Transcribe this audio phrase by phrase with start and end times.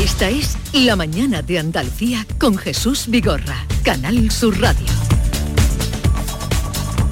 [0.00, 4.86] Esta es La Mañana de Andalucía con Jesús Vigorra, Canal Sur Radio.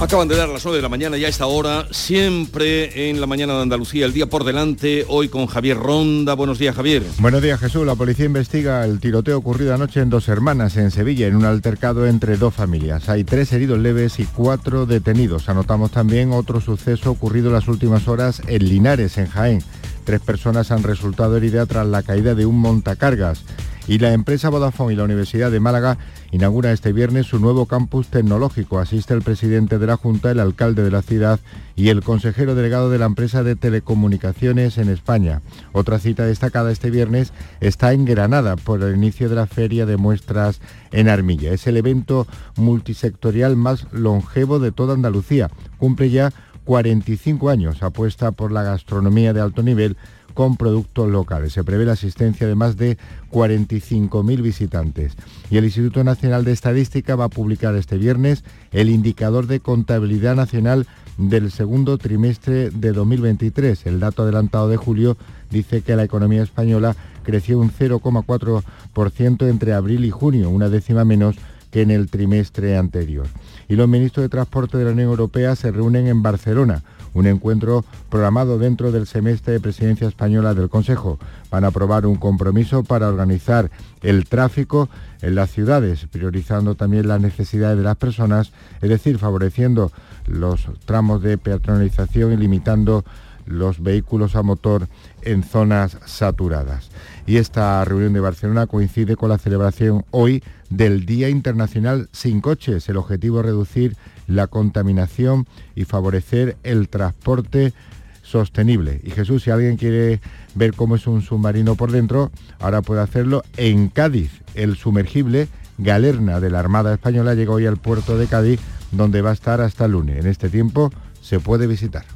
[0.00, 3.26] Acaban de dar las 9 de la mañana ya a esta hora, siempre en la
[3.26, 6.32] mañana de Andalucía, el día por delante, hoy con Javier Ronda.
[6.32, 7.02] Buenos días, Javier.
[7.18, 7.84] Buenos días, Jesús.
[7.84, 12.06] La policía investiga el tiroteo ocurrido anoche en dos hermanas en Sevilla, en un altercado
[12.06, 13.10] entre dos familias.
[13.10, 15.50] Hay tres heridos leves y cuatro detenidos.
[15.50, 19.62] Anotamos también otro suceso ocurrido en las últimas horas en Linares, en Jaén.
[20.08, 23.44] Tres personas han resultado heridas tras la caída de un montacargas
[23.86, 25.98] y la empresa Vodafone y la Universidad de Málaga
[26.30, 28.78] inaugura este viernes su nuevo campus tecnológico.
[28.78, 31.40] Asiste el presidente de la Junta, el alcalde de la ciudad
[31.76, 35.42] y el consejero delegado de la empresa de telecomunicaciones en España.
[35.72, 39.98] Otra cita destacada este viernes está en Granada por el inicio de la feria de
[39.98, 41.52] muestras en Armilla.
[41.52, 45.50] Es el evento multisectorial más longevo de toda Andalucía.
[45.76, 46.32] Cumple ya
[46.68, 49.96] 45 años, apuesta por la gastronomía de alto nivel
[50.34, 51.54] con productos locales.
[51.54, 52.98] Se prevé la asistencia de más de
[53.32, 55.14] 45.000 visitantes.
[55.48, 60.36] Y el Instituto Nacional de Estadística va a publicar este viernes el indicador de contabilidad
[60.36, 63.86] nacional del segundo trimestre de 2023.
[63.86, 65.16] El dato adelantado de julio
[65.50, 71.36] dice que la economía española creció un 0,4% entre abril y junio, una décima menos
[71.70, 73.26] que en el trimestre anterior.
[73.68, 76.82] Y los ministros de Transporte de la Unión Europea se reúnen en Barcelona
[77.14, 81.18] un encuentro programado dentro del semestre de presidencia española del Consejo.
[81.50, 83.70] Van a aprobar un compromiso para organizar
[84.02, 84.88] el tráfico
[85.20, 89.90] en las ciudades, priorizando también las necesidades de las personas, es decir, favoreciendo
[90.26, 93.04] los tramos de peatonalización y limitando
[93.46, 94.88] los vehículos a motor
[95.22, 96.90] en zonas saturadas.
[97.28, 102.88] Y esta reunión de Barcelona coincide con la celebración hoy del Día Internacional sin coches.
[102.88, 107.74] El objetivo es reducir la contaminación y favorecer el transporte
[108.22, 109.02] sostenible.
[109.04, 110.22] Y Jesús, si alguien quiere
[110.54, 114.30] ver cómo es un submarino por dentro, ahora puede hacerlo en Cádiz.
[114.54, 118.58] El sumergible Galerna de la Armada Española llegó hoy al puerto de Cádiz,
[118.90, 120.16] donde va a estar hasta el lunes.
[120.16, 120.90] En este tiempo
[121.20, 122.06] se puede visitar.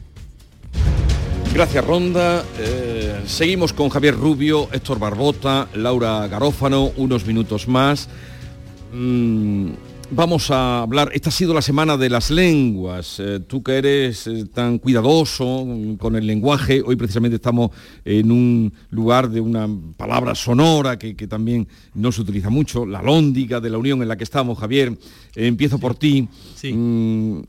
[1.53, 2.43] Gracias, Ronda.
[2.59, 8.09] Eh, seguimos con Javier Rubio, Héctor Barbota, Laura Garófano, unos minutos más.
[8.93, 9.71] Mm,
[10.15, 14.27] vamos a hablar, esta ha sido la semana de las lenguas, eh, tú que eres
[14.27, 15.67] eh, tan cuidadoso
[15.99, 17.71] con el lenguaje, hoy precisamente estamos
[18.05, 23.61] en un lugar de una palabra sonora que, también no se utiliza mucho, la lóndiga
[23.61, 24.97] de la unión en la que estamos, Javier,
[25.35, 26.29] empiezo por ti.
[26.63, 27.41] Mm,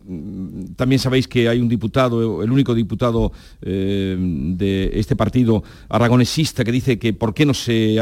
[0.75, 3.31] también sabéis que hay un diputado, el único diputado
[3.62, 8.00] eh, de este partido aragonesista que dice que por qué no se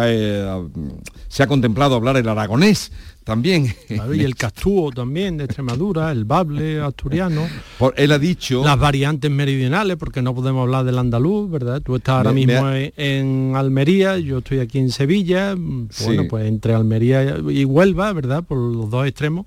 [1.28, 2.92] se ha contemplado hablar el aragonés
[3.24, 3.74] también.
[3.90, 7.48] y el castúo también de Extremadura, el bable asturiano.
[7.78, 8.64] Por, él ha dicho...
[8.64, 11.82] Las variantes meridionales, porque no podemos hablar del andaluz, ¿verdad?
[11.82, 17.38] Tú estás ahora mismo en Almería, yo estoy aquí en Sevilla, bueno, pues entre Almería
[17.50, 18.44] y Huelva, ¿verdad?
[18.44, 19.46] Por los dos extremos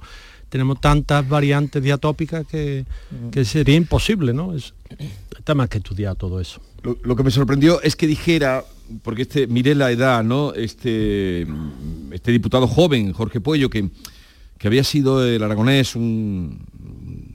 [0.49, 2.85] tenemos tantas variantes diatópicas que,
[3.33, 4.55] que sería imposible, ¿no?
[4.55, 6.61] está más que estudiar todo eso.
[7.03, 8.65] Lo, que me sorprendió es que dijera,
[9.03, 10.53] porque este, miré la edad, ¿no?
[10.55, 11.47] Este,
[12.13, 13.91] este diputado joven, Jorge Puello, que,
[14.59, 16.67] que había sido el aragonés un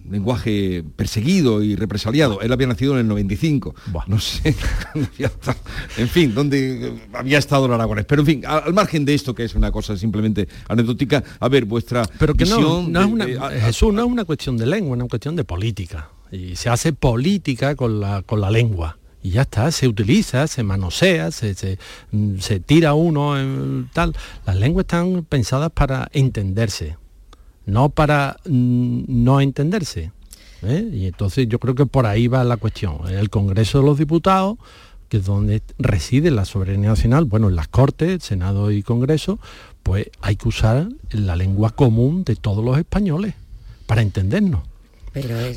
[0.10, 2.42] lenguaje perseguido y represaliado.
[2.42, 3.76] Él había nacido en el 95.
[4.08, 4.56] No sé,
[5.98, 8.06] en fin, dónde había estado el aragonés.
[8.06, 11.66] Pero en fin, al, margen de esto, que es una cosa simplemente anecdótica, a ver,
[11.66, 13.26] vuestra Pero que visión no, es una,
[13.62, 16.10] Jesús, no es una cuestión de lengua, es una cuestión de política.
[16.32, 20.64] Y se hace política con la, con la lengua y ya está, se utiliza, se
[20.64, 21.78] manosea, se, se,
[22.12, 22.36] mm,
[22.66, 24.16] tira uno en tal.
[24.46, 26.98] Las lenguas están pensadas para entenderse,
[27.66, 30.12] no para mm, no entenderse.
[30.64, 30.90] ¿eh?
[30.92, 33.00] Y entonces yo creo que por ahí va la cuestión.
[33.10, 34.58] El Congreso de los Diputados,
[35.10, 39.40] que es donde reside la soberanía nacional, bueno, en las Cortes, Senado y Congreso,
[39.84, 43.34] pues hay que usar la lengua común de todos los españoles
[43.86, 44.69] para entendernos.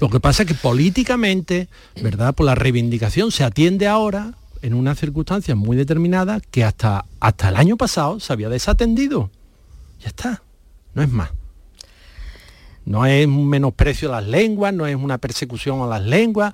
[0.01, 1.69] Lo que pasa es que políticamente,
[2.03, 2.35] ¿verdad?
[2.35, 7.57] Por la reivindicación se atiende ahora en una circunstancia muy determinada que hasta, hasta el
[7.57, 9.31] año pasado se había desatendido.
[10.01, 10.43] Ya está,
[10.95, 11.31] no es más.
[12.84, 16.53] No es un menosprecio a las lenguas, no es una persecución a las lenguas.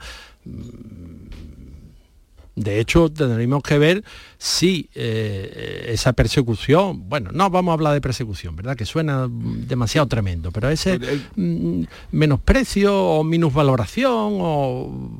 [2.59, 4.05] De hecho, tendríamos que ver
[4.37, 8.77] si eh, esa persecución, bueno, no vamos a hablar de persecución, ¿verdad?
[8.77, 10.99] Que suena demasiado tremendo, pero ese
[11.37, 15.13] mm, menosprecio o minusvaloración o,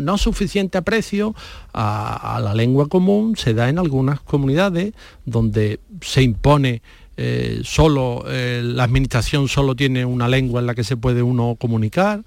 [0.00, 1.34] no suficiente aprecio
[1.72, 4.94] a, la lengua común se da en algunas comunidades
[5.24, 6.82] donde se impone
[7.16, 11.56] eh, solo, eh, la administración solo tiene una lengua en la que se puede uno
[11.60, 12.24] comunicar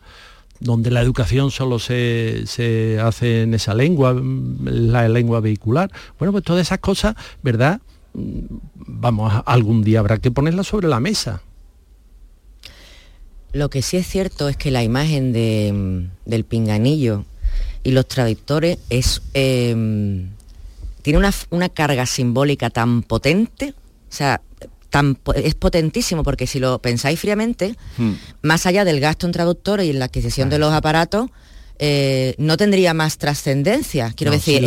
[0.59, 4.15] donde la educación solo se, hace en esa lengua,
[4.63, 5.92] la lengua vehicular.
[6.18, 7.81] Bueno, pues todas esas cosas, ¿verdad?
[8.13, 8.45] mm,
[8.75, 11.42] vamos, algún día habrá que ponerla sobre la mesa.
[13.54, 17.25] Lo que sí es cierto es que la imagen mm, del pinganillo
[17.83, 20.30] y los traductores es, em,
[21.01, 21.19] tiene
[21.51, 23.74] una, carga simbólica tan potente,
[24.09, 24.42] o sea,
[24.89, 28.12] tan, es potentísimo porque si lo pensáis fríamente, hmm.
[28.42, 31.30] más allá del gasto en traductores y en la adquisición de los aparatos,
[31.80, 34.13] eh, no tendría más trascendencia.
[34.16, 34.66] Quiero decir,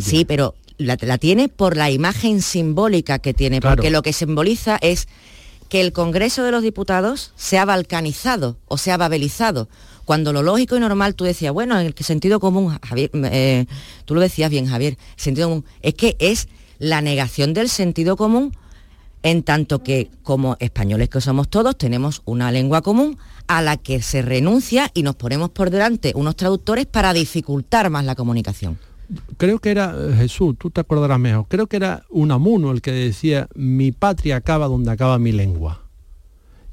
[0.00, 5.08] sí, pero la, tiene por la imagen simbólica que tiene, porque lo que simboliza es
[5.68, 9.68] que el Congreso de los Diputados se ha balcanizado o se ha babelizado.
[10.04, 13.66] Cuando lo lógico y normal, tú decías, bueno, en el sentido común, Javier, eh,
[14.04, 16.46] tú lo decías bien, Javier, sentido común, es que es
[16.78, 18.52] la negación del sentido común
[19.22, 23.18] en tanto que como españoles que somos todos tenemos una lengua común
[23.48, 28.04] a la que se renuncia y nos ponemos por delante unos traductores para dificultar más
[28.04, 28.78] la comunicación.
[29.36, 32.90] Creo que era, eh, Jesús, tú te acordarás mejor, creo que era Unamuno el que
[32.92, 35.85] decía, mi patria acaba donde acaba mi lengua.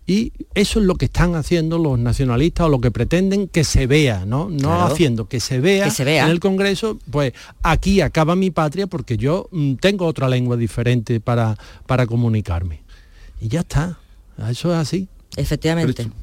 [0.05, 3.88] Y eso es lo que están haciendo los nacionalistas o lo que pretenden que se
[3.88, 4.50] vea, ¿no?
[4.50, 9.47] No haciendo que se, vea en el Congreso, pues aquí acaba mi patria porque yo
[9.51, 12.81] mm, tengo otra lengua diferente para, para comunicarme.
[13.39, 13.97] Y ya está,
[14.50, 15.07] eso es así.
[15.38, 16.03] Efectivamente.
[16.03, 16.22] Pero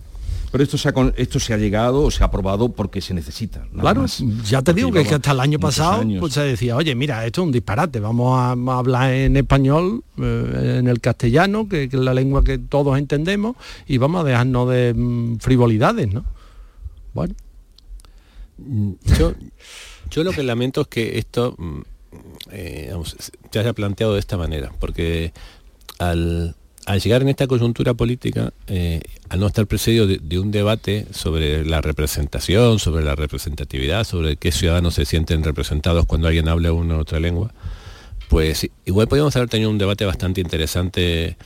[0.58, 3.64] esto se ha, esto se ha llegado o se ha aprobado porque se necesita.
[3.78, 4.04] Claro,
[4.44, 7.46] ya te digo que, hasta el año pasado pues se decía, oye, mira, esto es
[7.46, 12.42] un disparate, vamos a, hablar en español, eh, en el castellano, que, es la lengua
[12.42, 13.54] que todos entendemos,
[13.86, 16.24] y vamos a dejarnos de mm, frivolidades, ¿no?
[17.14, 17.34] Bueno.
[18.58, 18.92] Mm,
[20.10, 21.80] yo, lo que lamento es que esto mm,
[22.50, 22.92] eh,
[23.50, 25.32] se haya planteado de esta manera, porque
[25.98, 26.56] al,
[26.90, 31.64] al llegar en esta coyuntura política, eh, al no estar precedido de, un debate sobre
[31.64, 36.96] la representación, sobre la representatividad, sobre qué ciudadanos se sienten representados cuando alguien habla una
[36.96, 37.54] u otra lengua,
[38.28, 41.36] pues igual podríamos haber tenido un debate bastante interesante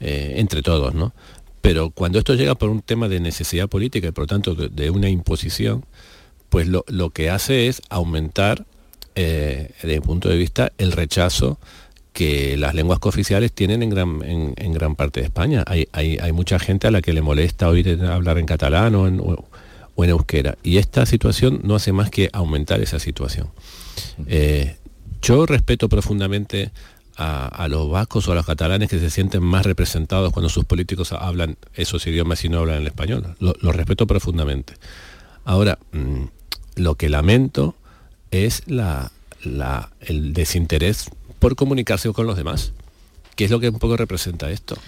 [0.00, 1.12] eh, entre todos, ¿no?
[1.60, 4.88] Pero cuando esto llega por un tema de necesidad política y por lo tanto de,
[4.88, 5.84] una imposición,
[6.48, 8.64] pues lo, que hace es aumentar,
[9.16, 11.58] eh, desde mi punto de vista, el rechazo
[12.14, 15.64] que las lenguas cooficiales tienen en gran, en, gran parte de España.
[15.66, 19.20] Hay, hay, mucha gente a la que le molesta oír hablar en catalán o en,
[19.20, 20.56] o en euskera.
[20.62, 23.48] Y esta situación no hace más que aumentar esa situación.
[24.26, 24.76] Eh,
[25.22, 26.70] yo respeto profundamente
[27.16, 31.12] a, los vascos o a los catalanes que se sienten más representados cuando sus políticos
[31.12, 33.36] hablan esos idiomas y no hablan el español.
[33.38, 34.74] Lo, respeto profundamente.
[35.44, 36.24] Ahora, mm,
[36.76, 37.76] lo que lamento
[38.30, 39.12] es la,
[39.44, 41.10] la, el desinterés
[41.44, 42.72] por comunicarse con los demás,
[43.36, 44.78] que es lo que un poco representa esto.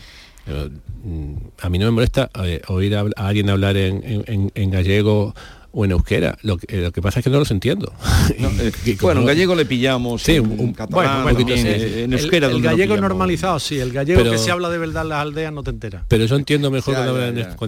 [1.04, 5.34] Mm, a mí no me molesta eh, oír a, alguien hablar en, gallego
[5.72, 6.38] o en euskera.
[6.40, 7.92] Lo que, lo que, pasa es que no los entiendo.
[8.38, 12.46] Eh, bueno, en gallego le pillamos, sí, un, catalán, bueno, en euskera.
[12.46, 15.62] El, gallego normalizado, sí, el gallego que se habla de verdad en las aldeas no
[15.62, 16.04] te enteras.
[16.08, 17.12] Pero yo entiendo mejor cuando,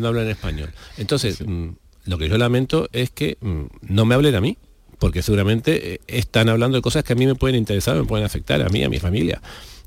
[0.09, 0.71] hablan, en español.
[0.97, 1.69] Entonces, mm,
[2.07, 4.57] lo que yo lamento es que mm, no me hablen a mí
[4.99, 8.25] porque seguramente eh, están hablando de cosas que a mí me pueden interesar, me pueden
[8.25, 9.41] afectar, a mí, a mi familia.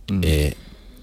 [0.09, 0.21] Mm.
[0.23, 0.53] Eh,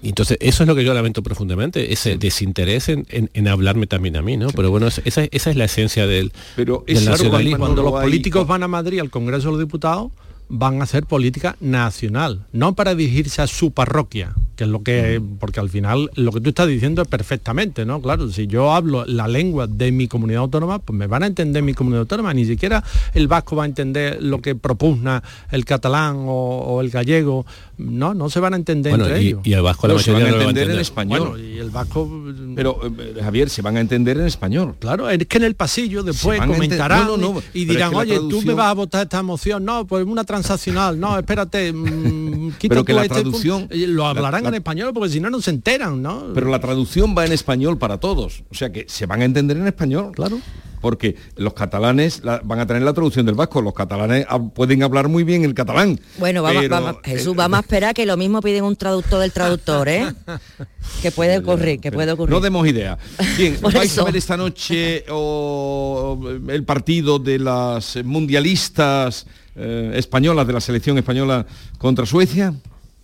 [0.01, 4.37] entonces, eso es lo que yo lamento profundamente, ese desinterés en, hablarme también a mí,
[4.37, 4.47] ¿no?
[4.47, 7.59] Pero bueno, esa, es la esencia del, Pero es nacionalismo.
[7.59, 10.11] Cuando los políticos van a Madrid al Congreso de los Diputados,
[10.49, 15.21] van a hacer política nacional, no para dirigirse a su parroquia, que es lo que,
[15.39, 18.01] porque al final lo que tú estás diciendo es perfectamente, ¿no?
[18.01, 21.63] Claro, si yo hablo la lengua de mi comunidad autónoma, pues me van a entender
[21.63, 26.25] mi comunidad autónoma, ni siquiera el vasco va a entender lo que propugna el catalán
[26.27, 27.45] o, el gallego,
[27.77, 29.41] no, no se van a entender entre ellos.
[29.45, 31.39] Y el vasco la se van a entender, en español.
[31.39, 32.09] y el vasco...
[32.55, 34.75] Pero, eh, Javier, se van a entender en español.
[34.79, 37.07] Claro, es que en el pasillo después comentarán
[37.53, 41.17] y dirán, oye, tú me vas a votar esta moción, no, pues una sensacional, no,
[41.17, 45.41] espérate, mm, pero que la este traducción lo hablarán en español porque si no no
[45.41, 46.27] se enteran, ¿no?
[46.33, 49.57] Pero la traducción va en español para todos, o sea que se van a entender
[49.57, 50.11] en español.
[50.13, 50.39] Claro
[50.81, 55.23] porque los catalanes van a tener la traducción del vasco, los catalanes pueden hablar muy
[55.23, 55.99] bien el catalán.
[56.17, 60.13] Bueno, vamos, Jesús, vamos a esperar que lo mismo piden un traductor del traductor, ¿eh?
[61.01, 62.33] que puede ocurrir, que puede ocurrir.
[62.33, 62.97] No demos idea.
[63.37, 70.61] Bien, ¿vais a ver esta noche el partido de las mundialistas eh, españolas, de la
[70.61, 71.45] selección española
[71.77, 72.53] contra Suecia?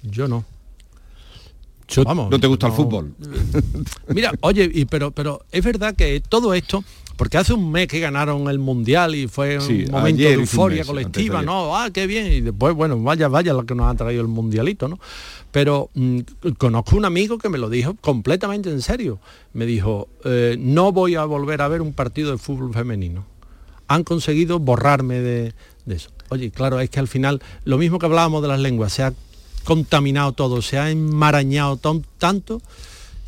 [0.03, 0.45] Yo no.
[2.03, 3.13] Vamos, ¿No te gusta el fútbol?
[4.07, 6.83] Mira, oye, y, pero, pero es verdad que todo esto
[7.17, 11.41] porque hace un mes que ganaron el mundial y fue un momento de euforia colectiva,
[11.41, 11.75] ¿no?
[11.75, 12.27] Ah, qué bien.
[12.27, 14.99] Y después, bueno, vaya, vaya lo que nos ha traído el mundialito, ¿no?
[15.51, 16.19] Pero mm,
[16.57, 19.19] conozco un amigo que me lo dijo completamente en serio.
[19.53, 23.25] Me dijo, eh, no voy a volver a ver un partido de fútbol femenino.
[23.87, 25.53] Han conseguido borrarme de,
[25.87, 26.09] eso.
[26.29, 29.13] Oye, claro, es que al final, lo mismo que hablábamos de las lenguas, se ha
[29.63, 31.79] contaminado todo, se ha enmarañado
[32.17, 32.61] tanto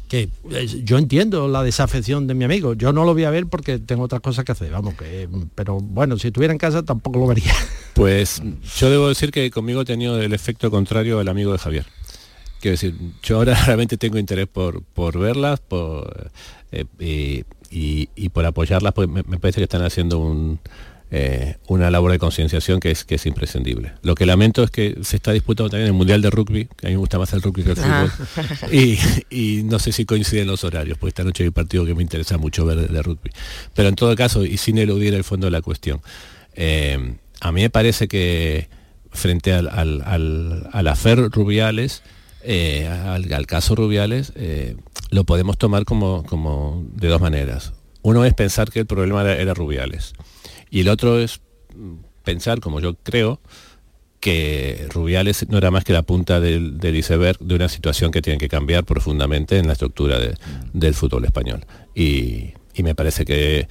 [0.07, 2.73] que eh, yo entiendo la desafección de mi amigo.
[2.73, 5.79] Yo no lo voy a ver porque tengo otras cosas que hacer, vamos, que, pero
[5.79, 7.53] bueno, si estuviera en casa tampoco lo vería.
[7.93, 8.43] Pues
[8.75, 11.87] yo debo decir que conmigo he tenido el efecto contrario al amigo de Javier.
[12.61, 16.29] Quiero decir, yo ahora realmente tengo interés por, por verlas por,
[16.71, 20.59] eh, y, por apoyarlas, porque me parece que están haciendo un,
[21.09, 23.93] eh, una labor de concienciación que es, que es imprescindible.
[24.01, 26.89] Lo que lamento es que se está disputando también el Mundial de Rugby, que a
[26.89, 28.11] mí me gusta más el rugby que el fútbol,
[29.31, 32.03] y, no sé si coinciden los horarios, porque esta noche hay un partido que me
[32.03, 33.31] interesa mucho ver de, rugby.
[33.73, 36.01] Pero en todo caso, y sin eludir el fondo de la cuestión,
[36.55, 38.67] eh, a mí me parece que
[39.09, 42.03] frente al, al, al, afer Rubiales,
[42.43, 44.33] eh, al, caso Rubiales,
[45.09, 47.71] lo podemos tomar como, como de dos maneras.
[48.01, 50.13] Uno es pensar que el problema era Rubiales
[50.69, 51.41] y el otro es
[52.23, 53.39] pensar, como yo creo,
[54.19, 58.39] que Rubiales no era más que la punta del, iceberg de una situación que tiene
[58.39, 60.19] que cambiar profundamente en la estructura
[60.73, 61.65] del fútbol español.
[61.95, 63.67] Y, me parece que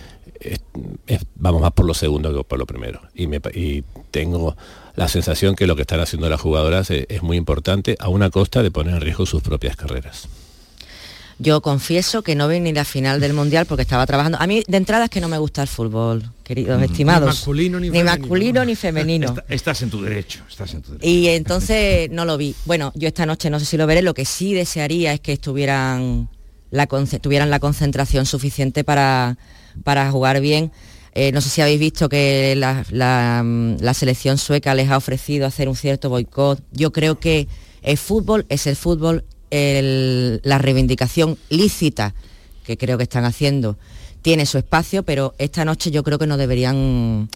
[1.36, 3.00] vamos más por lo segundo que por lo primero.
[3.14, 4.56] Y, tengo
[4.94, 8.62] la sensación que lo que están haciendo las jugadoras es muy importante a una costa
[8.62, 10.28] de poner en riesgo sus propias carreras.
[11.38, 14.38] Yo confieso que no vi ni la final del Mundial porque estaba trabajando.
[14.40, 16.84] A mí de entrada es que no me gusta el fútbol, queridos mm.
[16.84, 17.20] estimados.
[17.20, 19.34] Ni masculino ni, masculino ni femenino.
[19.48, 21.06] estás en tu derecho, estás en tu derecho.
[21.06, 22.54] Y entonces no lo vi.
[22.64, 24.00] Bueno, yo esta noche no sé si lo veré.
[24.00, 26.30] Lo que sí desearía es que estuvieran
[26.70, 29.36] la, tuvieran la concentración suficiente para,
[29.84, 30.72] para jugar bien.
[31.12, 35.68] Eh, no sé si habéis visto que la, la selección sueca les ha ofrecido hacer
[35.68, 36.62] un cierto boicot.
[36.72, 37.46] Yo creo que
[37.82, 42.14] el fútbol es el fútbol la reivindicación lícita
[42.64, 43.76] que creo que están haciendo
[44.22, 47.28] tiene su espacio, pero esta noche yo creo que no deberían...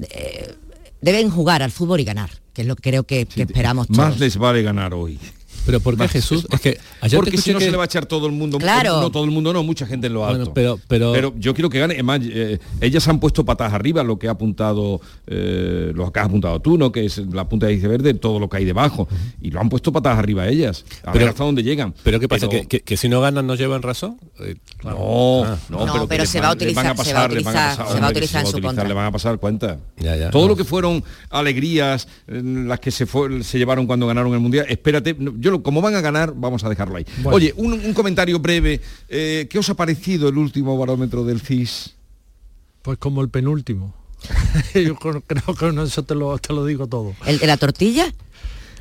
[0.00, 0.54] Eh,
[1.00, 3.98] deben jugar al fútbol y ganar, que es lo que creo que, esperamos todos.
[3.98, 5.18] Más les vale ganar hoy.
[5.66, 6.46] Pero ¿por qué Jesús?
[6.50, 6.78] Es que
[7.14, 8.58] Porque si no se le va a echar todo el mundo.
[8.58, 9.00] Claro.
[9.00, 10.52] No todo el mundo, no, mucha gente en lo alto.
[10.54, 11.12] pero, pero...
[11.12, 11.94] pero yo quiero que gane.
[11.94, 16.26] Además, eh, ellas han puesto patas arriba lo que ha apuntado, eh, lo que has
[16.26, 16.92] apuntado tú, ¿no?
[16.92, 19.08] Que es la punta de iceberg de todo lo que hay debajo.
[19.40, 20.84] Y lo han puesto patas arriba ellas.
[21.02, 21.94] A pero, ver hasta dónde llegan.
[22.02, 22.48] Pero ¿qué pasa?
[22.48, 24.18] ¿Que, si no ganan no llevan razón?
[24.40, 28.10] Eh, no, no, pero, se, va a utilizar, se va a utilizar, se va a
[28.10, 28.86] utilizar, en su contra.
[28.86, 29.78] Le van a pasar cuenta.
[30.30, 33.06] todo lo que fueron alegrías, las que se,
[33.42, 36.96] se llevaron cuando ganaron el Mundial, espérate, yo como van a ganar vamos a dejarlo
[36.96, 37.06] ahí.
[37.24, 38.80] Oye, un, comentario breve.
[39.08, 41.94] Eh, ¿Qué os ha parecido el último barómetro del CIS?
[42.82, 43.94] Pues como el penúltimo.
[44.74, 47.14] Yo creo que eso te lo, te lo digo todo.
[47.26, 48.12] ¿El de la tortilla?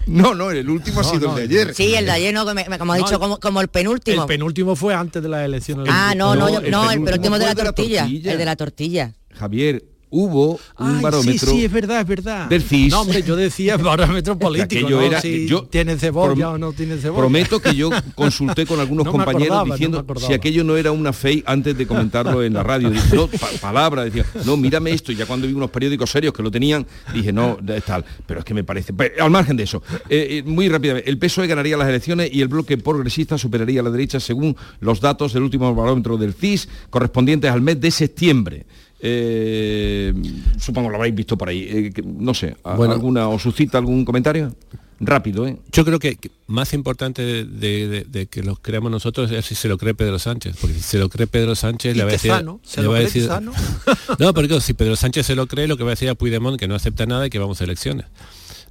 [0.08, 1.76] No, no, el último ha sido el de ayer.
[1.76, 2.46] Sí, el de ayer, no,
[2.80, 4.24] como, ha dicho, como, el penúltimo.
[4.24, 5.88] El penúltimo fue antes de las elecciones.
[5.90, 8.06] Ah, no, no, no, el, penúltimo de la tortilla.
[8.06, 9.14] El de la tortilla.
[9.36, 11.50] Javier, hubo un barómetro.
[11.50, 12.50] Sí, sí, es verdad, es verdad.
[12.50, 12.92] Del CIS.
[12.92, 14.90] No, hombre, yo decía barómetro político.
[14.90, 15.02] ¿no?
[15.02, 17.20] Era, si yo, tiene cebolla o no tiene cebolla.
[17.20, 21.78] Prometo que yo consulté con algunos compañeros diciendo si aquello no era una fe antes
[21.78, 22.92] de comentarlo en la radio.
[23.14, 23.30] no,
[23.62, 25.12] palabra, decía, no, mírame esto.
[25.12, 28.06] Y ya cuando vi unos periódicos serios que lo tenían, dije, no, es tal.
[28.26, 28.94] Pero es que me parece.
[29.20, 32.48] Al margen de eso, eh, eh, muy rápidamente, el PSOE ganaría las elecciones y el
[32.48, 37.52] bloque progresista superaría a la derecha según los datos del último barómetro del CIS correspondientes
[37.52, 38.66] al mes de septiembre.
[39.02, 40.14] Eh,
[40.58, 41.68] supongo lo habréis visto por ahí.
[41.70, 44.54] Eh, no sé, alguna o suscita algún comentario
[45.00, 45.48] rápido.
[45.48, 45.58] ¿eh?
[45.72, 49.94] Yo creo que más importante de, que lo creamos nosotros es si se lo cree
[49.94, 52.32] Pedro Sánchez, porque si se lo cree Pedro Sánchez le va a decir,
[52.64, 53.30] ¿Se va a decir
[54.20, 56.60] no, porque si Pedro Sánchez se lo cree, lo que va a decir a Puigdemont
[56.60, 58.06] que no acepta nada y que vamos a elecciones.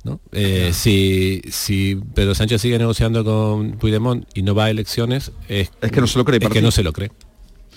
[0.04, 0.20] ¿no?
[0.32, 5.70] Eh, si, si Pedro Sánchez sigue negociando con Puigdemont y no va a elecciones, es,
[5.70, 6.38] que no se lo cree.
[6.40, 7.11] Es que no se lo cree.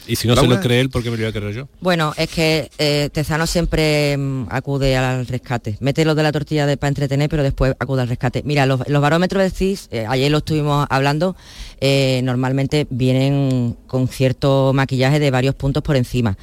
[0.08, 1.68] Y si no se lo cree él, ¿por qué me lo voy a creer yo?
[1.80, 5.78] Bueno, es que eh, Tezano siempre mm, acude al rescate.
[5.80, 8.42] Mete lo de la tortilla de, para entretener, pero después acude al rescate.
[8.44, 11.36] Mira, los, barómetros de CIS, eh, ayer lo estuvimos hablando,
[11.80, 16.38] eh, normalmente vienen con cierto maquillaje de varios puntos por encima.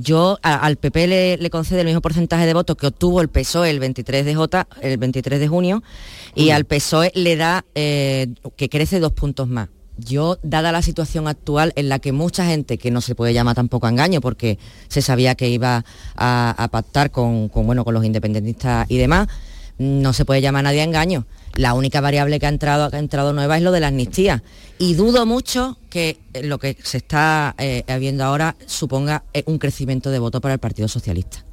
[0.00, 3.70] yo al PP le, le concede el mismo porcentaje de votos que obtuvo el PSOE
[3.70, 5.82] el 23 de, J, el 23 de junio
[6.34, 11.72] y al PSOE le da que crece dos puntos más yo, dada la situación actual
[11.76, 14.58] en la que mucha gente, que no se puede llamar tampoco a engaño, porque
[14.88, 15.84] se sabía que iba
[16.16, 19.28] a, pactar con, bueno, con los independentistas y demás,
[19.78, 21.26] no se puede llamar a nadie a engaño.
[21.56, 24.42] La única variable que ha entrado, ha entrado nueva es lo de la amnistía.
[24.78, 30.10] Y dudo mucho que lo que se está eh, viendo ahora suponga eh, un crecimiento
[30.10, 31.44] de voto para el Partido Socialista.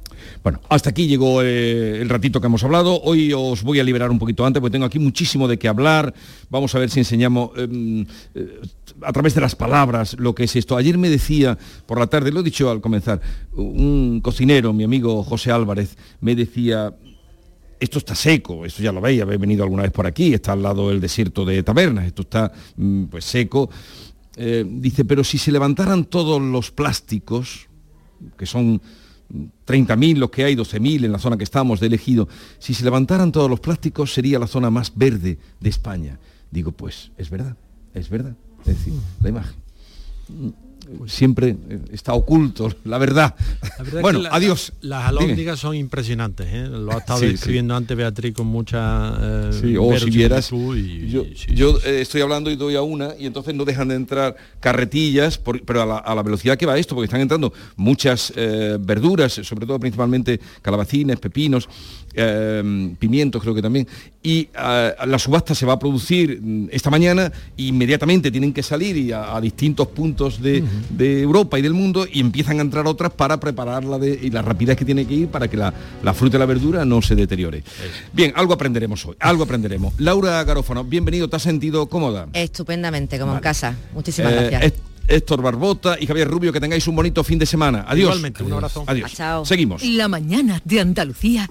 [0.42, 3.00] Bueno, hasta aquí llegó eh, el ratito que hemos hablado.
[3.02, 6.12] Hoy os voy a liberar un poquito antes porque tengo aquí muchísimo de qué hablar.
[6.50, 8.60] Vamos a ver si enseñamos em, eh,
[9.02, 10.76] a través de las palabras lo que es esto.
[10.76, 13.20] Ayer me decía por la tarde, lo he dicho al comenzar,
[13.54, 16.94] un cocinero, mi amigo José Álvarez, me decía,
[17.80, 20.62] esto está seco, esto ya lo veis, habéis venido alguna vez por aquí, está al
[20.62, 23.70] lado del desierto de Tabernas, esto está mm, pues seco.
[24.36, 27.68] Eh, dice, pero si se levantaran todos los plásticos,
[28.38, 28.80] que son
[29.66, 33.32] 30.000 los que hay, 12.000 en la zona que estamos de elegido, si se levantaran
[33.32, 36.18] todos los plásticos sería la zona más verde de España.
[36.50, 37.56] Digo, pues es verdad,
[37.94, 38.36] es verdad.
[38.66, 38.86] Es
[39.20, 39.56] la imagen
[41.06, 43.34] siempre eh, está oculto, la verdad.
[44.00, 44.72] bueno, adiós.
[44.80, 46.68] Las alóndigas son impresionantes, ¿eh?
[46.68, 49.14] lo ha estado describiendo antes Beatriz con mucha...
[49.20, 53.64] Eh, sí, o si vieras, yo, estoy hablando y doy a una y entonces no
[53.64, 58.32] dejan de entrar carretillas, pero a la, velocidad que va esto, porque están entrando muchas
[58.34, 61.68] verduras, sobre todo principalmente calabacines, pepinos,
[62.98, 63.86] pimientos creo que también,
[64.22, 69.12] y la subasta se va a producir mm, esta mañana, inmediatamente tienen que salir y
[69.12, 73.40] a, distintos puntos de, de Europa y del mundo y empiezan a entrar otras para
[73.40, 75.72] prepararla de, y la rapidez que tiene que ir para que la,
[76.14, 77.64] fruta y la verdura no se deteriore.
[78.12, 79.94] Bien, algo aprenderemos hoy, algo aprenderemos.
[79.98, 82.28] Laura Garófano, bienvenido, ¿te has sentido cómoda?
[82.32, 83.76] Estupendamente, como en casa.
[83.94, 84.72] Muchísimas eh, gracias.
[85.08, 87.84] Héctor Barbota y Javier Rubio, que tengáis un bonito fin de semana.
[87.88, 88.10] Adiós.
[88.10, 88.84] Igualmente, un abrazo.
[88.86, 89.12] Adiós.
[89.44, 89.82] Seguimos.
[89.82, 91.50] La mañana de Andalucía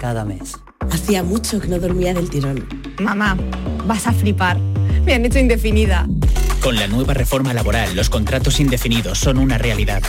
[0.00, 0.56] cada mes.
[0.90, 2.66] Hacía mucho que no dormía del tirón.
[2.98, 3.36] Mamá,
[3.86, 4.58] vas a flipar.
[5.04, 6.08] Me han hecho indefinida.
[6.62, 10.02] Con la nueva reforma laboral, los contratos indefinidos son una realidad.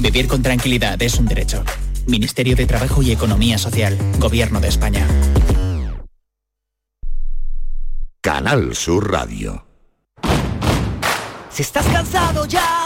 [0.00, 1.64] Vivir con tranquilidad es un derecho.
[2.06, 5.06] Ministerio de Trabajo y Economía Social, Gobierno de España.
[8.20, 9.64] Canal Sur Radio.
[11.50, 12.85] Si estás cansado ya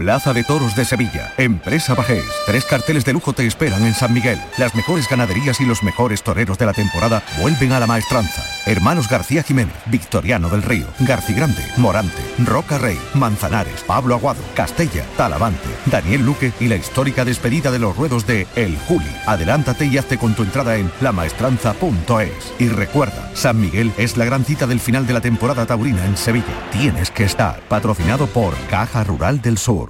[0.00, 2.24] Plaza de Toros de Sevilla, Empresa Bajés.
[2.46, 4.40] Tres carteles de lujo te esperan en San Miguel.
[4.56, 8.42] Las mejores ganaderías y los mejores toreros de la temporada vuelven a la maestranza.
[8.64, 15.68] Hermanos García Jiménez, Victoriano del Río, Grande, Morante, Roca Rey, Manzanares, Pablo Aguado, Castella, Talavante,
[15.84, 19.04] Daniel Luque y la histórica despedida de los ruedos de El Juli.
[19.26, 22.54] Adelántate y hazte con tu entrada en lamaestranza.es.
[22.58, 26.16] Y recuerda, San Miguel es la gran cita del final de la temporada taurina en
[26.16, 26.70] Sevilla.
[26.72, 27.60] Tienes que estar.
[27.68, 29.89] Patrocinado por Caja Rural del Sur.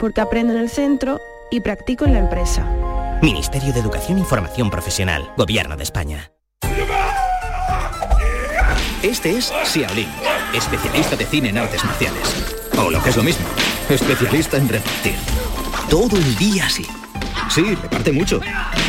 [0.00, 2.66] porque aprendo en el centro y practico en la empresa.
[3.22, 6.32] Ministerio de Educación y Formación Profesional, Gobierno de España.
[9.02, 10.08] Este es Xiaolin,
[10.54, 12.22] especialista de cine en artes marciales.
[12.78, 13.46] O lo que es lo mismo,
[13.90, 15.14] especialista en repartir.
[15.90, 16.86] Todo el día así.
[17.50, 18.40] Sí, reparte mucho.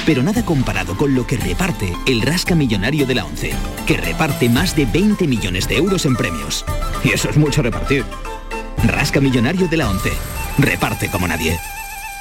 [0.05, 3.53] Pero nada comparado con lo que reparte el Rasca Millonario de la ONCE,
[3.85, 6.63] que reparte más de 20 millones de euros en premios.
[7.03, 8.05] Y eso es mucho repartir.
[8.85, 10.11] Rasca Millonario de la ONCE
[10.57, 11.59] reparte como nadie.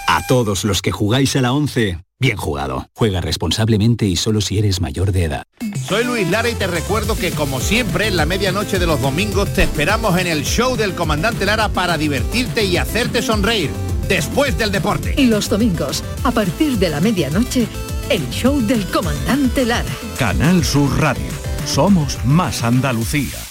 [0.06, 2.88] A todos los que jugáis a la 11, bien jugado.
[2.94, 5.44] Juega responsablemente y solo si eres mayor de edad.
[5.86, 9.52] Soy Luis Lara y te recuerdo que como siempre en la medianoche de los domingos
[9.54, 13.70] te esperamos en el show del comandante Lara para divertirte y hacerte sonreír
[14.08, 15.14] después del deporte.
[15.16, 17.68] Y los domingos, a partir de la medianoche,
[18.08, 19.90] el show del comandante Lara.
[20.18, 21.30] Canal Sur Radio.
[21.64, 23.49] Somos más Andalucía.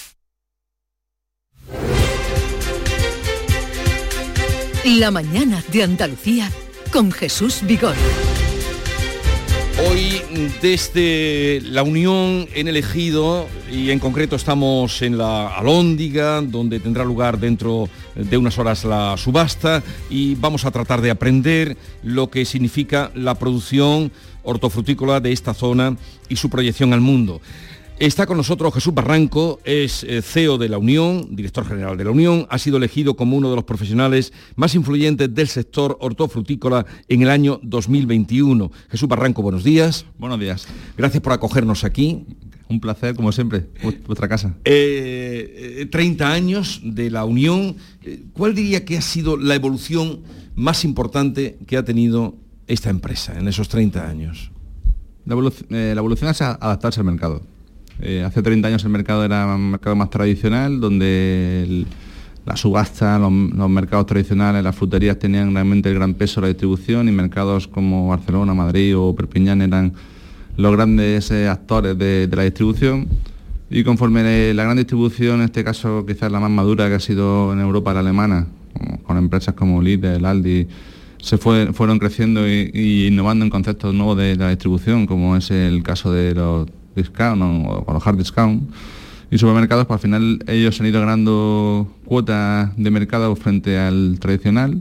[4.84, 6.50] La mañana de Andalucía
[6.90, 7.94] con Jesús Vigor.
[9.86, 10.22] Hoy
[10.62, 17.04] desde la Unión en el Ejido y en concreto estamos en la Alhóndiga donde tendrá
[17.04, 22.46] lugar dentro de unas horas la subasta y vamos a tratar de aprender lo que
[22.46, 24.10] significa la producción
[24.44, 25.94] hortofrutícola de esta zona
[26.30, 27.42] y su proyección al mundo.
[28.00, 32.10] Está con nosotros Jesús Barranco, es eh, CEO de la Unión, director general de la
[32.10, 37.20] Unión, ha sido elegido como uno de los profesionales más influyentes del sector hortofrutícola en
[37.20, 38.72] el año 2021.
[38.90, 40.06] Jesús Barranco, buenos días.
[40.18, 40.66] Buenos días.
[40.96, 42.24] Gracias por acogernos aquí.
[42.70, 43.66] Un placer, como siempre,
[44.06, 44.56] vuestra casa.
[44.62, 45.88] 30 eh,
[46.22, 47.76] años de la Unión.
[48.02, 50.20] Eh, ¿Cuál diría que ha sido la evolución
[50.54, 52.34] más importante que ha tenido
[52.66, 54.52] esta empresa en esos 30 años?
[55.26, 57.42] La evolución, es adaptarse al mercado.
[58.02, 61.84] Eh, hace 30 años el mercado era un mercado más tradicional, donde
[62.46, 67.08] la subasta, los, mercados tradicionales, las fruterías tenían realmente el gran peso de la distribución
[67.08, 69.92] y mercados como Barcelona, Madrid o Perpiñán eran
[70.56, 73.08] los grandes eh, actores de, la distribución.
[73.68, 77.52] Y conforme la gran distribución, en este caso quizás la más madura que ha sido
[77.52, 78.46] en Europa la alemana,
[79.04, 80.66] con empresas como Lidl, Aldi,
[81.22, 86.12] se fueron creciendo y, innovando en conceptos nuevos de la distribución, como es el caso
[86.12, 86.66] de los
[87.02, 88.70] discount o con los hard discount
[89.30, 94.80] y supermercados, pues al final ellos han ido ganando cuotas de mercado frente al tradicional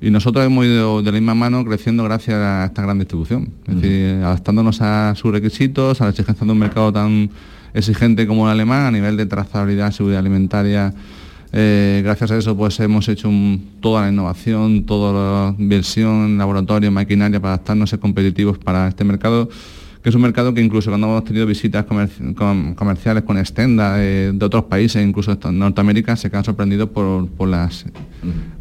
[0.00, 3.74] y nosotros hemos ido de la misma mano creciendo gracias a esta gran distribución, es
[3.74, 7.30] decir, adaptándonos a sus requisitos, a la exigencia de un mercado tan
[7.74, 10.94] exigente como el alemán a nivel de trazabilidad, seguridad alimentaria.
[11.52, 13.28] Eh, gracias a eso pues hemos hecho
[13.80, 15.12] toda la innovación, toda
[15.52, 19.48] la inversión, laboratorio, maquinaria para adaptarnos a ser competitivos para este mercado
[20.02, 24.64] que es un mercado que incluso cuando hemos tenido visitas comerciales con Estenda de, otros
[24.64, 27.84] países, incluso de Norteamérica, se quedan sorprendidos por, las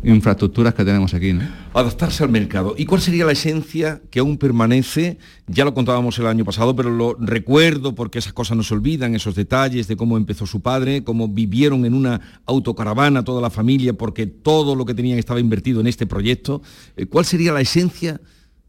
[0.03, 1.37] infraestructuras que tenemos aquí.
[1.73, 2.75] Adaptarse al mercado.
[2.77, 5.17] ¿Y cuál sería la esencia que aún permanece?
[5.47, 9.15] Ya lo contábamos el año pasado, pero lo recuerdo porque esas cosas no se olvidan,
[9.15, 13.93] esos detalles de cómo empezó su padre, cómo vivieron en una autocaravana toda la familia
[13.93, 16.61] porque todo lo que tenían estaba invertido en este proyecto.
[16.97, 18.19] Eh, ¿Cuál sería la esencia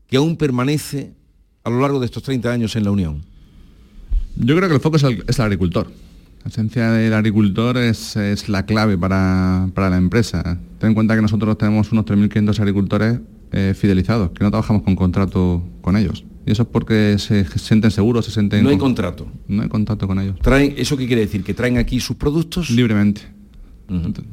[0.07, 1.15] que aún permanece
[1.65, 3.23] a lo largo de estos 30 años en la Unión?
[4.37, 5.91] Yo creo que el foco es el, agricultor.
[6.45, 8.17] La esencia del agricultor es,
[8.49, 10.59] la clave para, la empresa.
[10.79, 13.21] Ten en cuenta que nosotros tenemos unos 3.500 agricultores
[13.53, 16.25] eh, fidelizados, que no trabajamos con contrato con ellos.
[16.47, 18.65] Y eso es porque se sienten seguros, se sienten...
[18.65, 19.31] No hay contrato.
[19.47, 20.39] No hay contrato con ellos.
[20.41, 21.45] ¿Traen, ¿Eso qué quiere decir?
[21.45, 22.71] ¿Que traen aquí sus productos?
[22.71, 23.23] Libremente.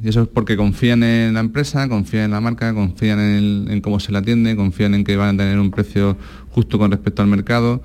[0.02, 3.98] Y eso es porque confían en la empresa, confían en la marca, confían en, cómo
[3.98, 6.16] se la atiende, confían en que van a tener un precio
[6.50, 7.82] justo con respecto al mercado,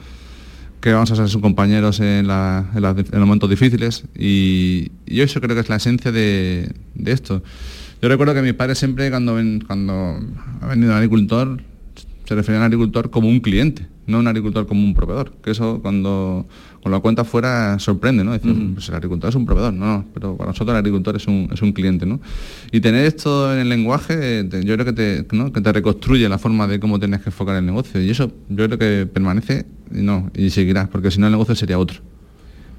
[0.82, 4.04] que vamos a ser sus compañeros en, los momentos difíciles.
[4.16, 6.72] Y, yo eso creo que es la esencia de,
[7.06, 7.42] esto.
[8.02, 10.20] Yo recuerdo que mi padre siempre cuando, cuando
[10.62, 11.60] ha venido un agricultor,
[12.26, 15.34] se refería al agricultor como un cliente, no un agricultor como un proveedor.
[15.44, 16.46] Que eso cuando
[16.84, 18.34] con la cuenta fuera sorprende, ¿no?
[18.34, 21.50] Decir, pues el agricultor es un proveedor, no, pero para nosotros el agricultor es un,
[21.52, 22.20] es un cliente, ¿no?
[22.74, 26.68] Y tener esto en el lenguaje, yo creo que te, que te reconstruye la forma
[26.68, 28.02] de cómo tienes que enfocar el negocio.
[28.02, 31.56] Y eso yo creo que permanece y no, y seguirá, porque si no el negocio
[31.56, 32.02] sería otro.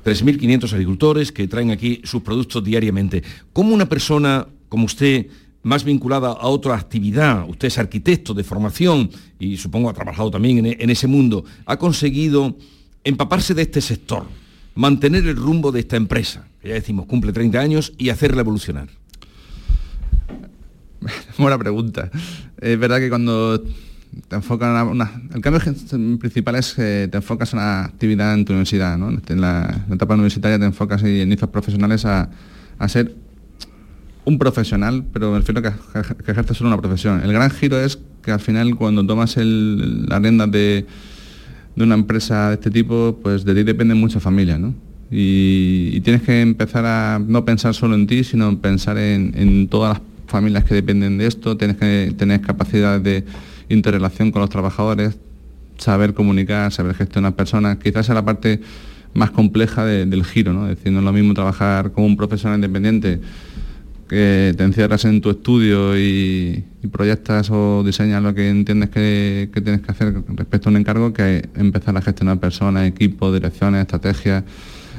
[0.05, 3.23] 3.500 agricultores que traen aquí sus productos diariamente.
[3.55, 5.29] ¿Cómo una persona como usted
[5.65, 10.65] más vinculada a otra actividad, usted es arquitecto de formación y supongo ha trabajado también
[10.67, 12.57] en, ese mundo, ha conseguido
[13.05, 14.27] empaparse de este sector,
[14.75, 18.89] mantener el rumbo de esta empresa, que ya decimos cumple 30 años, y hacerla evolucionar?
[21.39, 22.11] Buena pregunta.
[22.61, 23.63] Es verdad que cuando
[24.29, 25.61] te enfocas en una, el cambio
[26.19, 29.11] principal es que te enfocas en una actividad en tu universidad, ¿no?
[29.11, 32.31] En la, etapa universitaria te enfocas y inicios profesionales a,
[32.89, 33.15] ser
[34.25, 35.71] un profesional, pero me refiero que,
[36.25, 37.23] que ejerces solo una profesión.
[37.23, 40.87] El gran giro es que al final cuando tomas el, las riendas de
[41.77, 44.75] de una empresa de este tipo, pues de ti dependen muchas familias, ¿no?
[45.11, 50.03] Y, tienes que empezar a no pensar solo en ti, sino pensar en, todas las
[50.27, 53.25] familias que dependen de esto, tienes que tener capacidad de
[53.69, 55.17] interrelación con los trabajadores,
[55.79, 58.61] saber comunicar, saber gestionar personas, quizás es la parte
[59.13, 60.69] más compleja del giro, ¿no?
[60.69, 63.21] Es decir, no es lo mismo trabajar como un profesional independiente
[64.15, 69.81] que te encierras en tu estudio y, proyectas o diseñas lo que entiendes que, tienes
[69.81, 74.45] que hacer respecto a un encargo, que empezar a gestionar personas, equipos, direcciones, estrategias,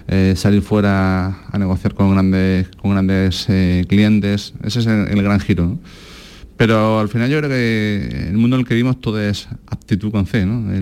[0.08, 4.54] eh, salir fuera a negociar con grandes, con grandes eh, clientes.
[4.63, 5.78] Ese es el, gran giro.
[6.58, 10.12] Pero al final yo creo que el mundo en el que vivimos todo es actitud
[10.12, 10.45] con C.
[10.45, 10.73] ¿no?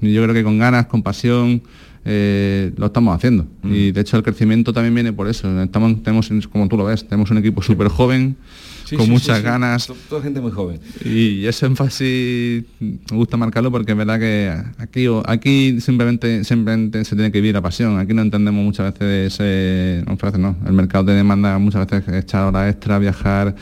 [0.00, 1.62] Yo creo que con ganas, con pasión,
[2.04, 3.46] eh, lo estamos haciendo.
[3.64, 5.62] Y de hecho el crecimiento también viene por eso.
[5.62, 8.36] Estamos, tenemos, como tú lo ves, tenemos un equipo súper joven,
[8.84, 9.86] Sí, con sí, muchas sí, ganas.
[9.86, 10.80] To- Toda gente muy joven.
[11.04, 17.14] Y ese énfasis me gusta marcarlo porque es verdad que aquí, aquí simplemente, simplemente se
[17.14, 17.98] tiene que vivir la pasión.
[17.98, 22.44] Aquí no entendemos muchas veces, no, frases, no, el mercado te demanda muchas veces echar
[22.46, 23.54] horas extra, viajar,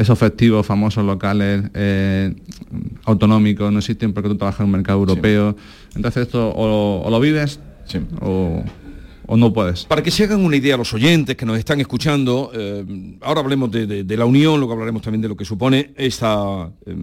[0.00, 2.34] esos festivos famosos locales, eh,
[3.04, 5.56] autonómicos, no existen porque tú trabajas en un mercado europeo.
[5.94, 7.60] Entonces esto o, o lo vives
[8.20, 8.62] o,
[9.26, 9.84] o no puedes.
[9.84, 13.70] Para que se hagan una idea los oyentes que nos están escuchando, eh, ahora hablemos
[13.70, 16.96] de, de- de la Unión, luego hablaremos también de lo que supone esta, eh,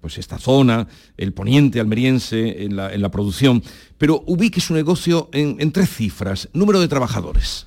[0.00, 3.62] pues esta zona, el poniente almeriense en la, en la producción,
[3.98, 7.66] pero ubique su negocio en, en tres cifras, número de trabajadores.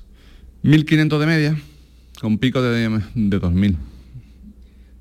[0.64, 1.56] 1.500 de media,
[2.20, 3.76] con pico de, de 2.000.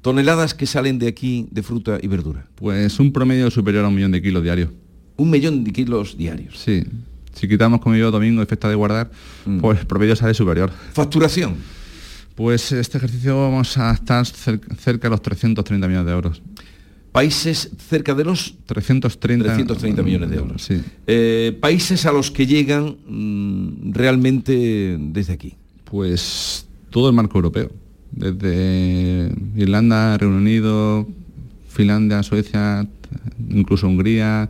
[0.02, 2.48] Toneladas que salen de aquí de fruta y verdura.
[2.56, 4.70] Pues un promedio superior a un millón de kilos diarios.
[5.18, 6.58] Un millón de kilos diarios.
[6.60, 6.84] Sí.
[7.34, 9.12] Si quitamos como yo domingo y fiesta de guardar,
[9.62, 10.72] pues el promedio sale superior.
[10.94, 11.56] Facturación.
[12.36, 16.42] Pues este ejercicio vamos a estar cer- cerca de los 330 millones de euros.
[17.12, 20.62] Países cerca de los 330, 330 millones de euros.
[20.64, 20.82] Sí.
[21.08, 25.56] Eh, países a los que llegan mm, realmente desde aquí.
[25.84, 27.70] Pues todo el marco europeo.
[28.12, 31.08] Desde Irlanda, Reino Unido,
[31.68, 32.88] Finlandia, Suecia,
[33.50, 34.50] incluso Hungría,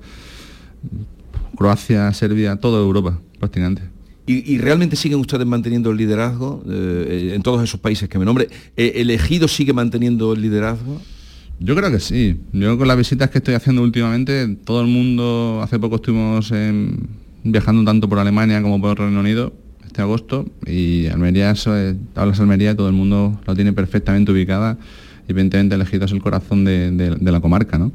[1.57, 3.83] Croacia, Serbia, toda Europa prácticamente.
[4.27, 8.25] ¿Y, y realmente siguen ustedes manteniendo el liderazgo eh, en todos esos países que me
[8.25, 8.47] nombre?
[8.77, 11.01] Eh, ¿El ejido sigue manteniendo el liderazgo?
[11.59, 12.39] Yo creo que sí.
[12.53, 17.07] Yo con las visitas que estoy haciendo últimamente, todo el mundo, hace poco estuvimos en-
[17.43, 19.53] viajando tanto por Alemania como por Reino Unido,
[19.91, 21.53] este agosto, y Almería,
[22.15, 24.77] hablas Almería, todo el mundo lo tiene perfectamente ubicada,
[25.27, 27.91] y evidentemente el ejido es el corazón de, de- de la comarca, ¿no?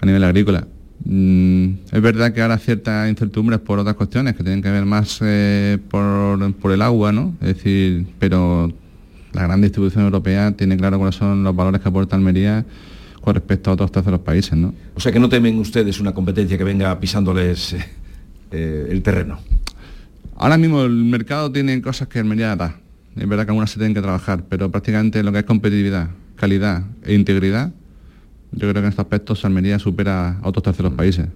[0.00, 0.66] A nivel agrícola.
[1.04, 5.18] Mm, es verdad que ahora ciertas incertidumbres por otras cuestiones que tienen que ver más
[5.22, 7.34] eh, por, por el agua, ¿no?
[7.40, 8.70] Es decir, pero
[9.32, 12.64] la gran distribución europea tiene claro cuáles son los valores que aporta Almería
[13.22, 14.74] con respecto a otros terceros países, ¿no?
[14.94, 17.84] O sea que no temen ustedes una competencia que venga pisándoles eh,
[18.50, 19.38] eh, el terreno.
[20.42, 22.74] Ahora mismo el mercado tiene cosas que Almería da.
[23.14, 26.82] Es verdad que algunas se tienen que trabajar, pero prácticamente lo que es competitividad, calidad
[27.04, 27.70] e integridad,
[28.50, 31.28] yo creo que en estos aspectos Almería supera a otros terceros países.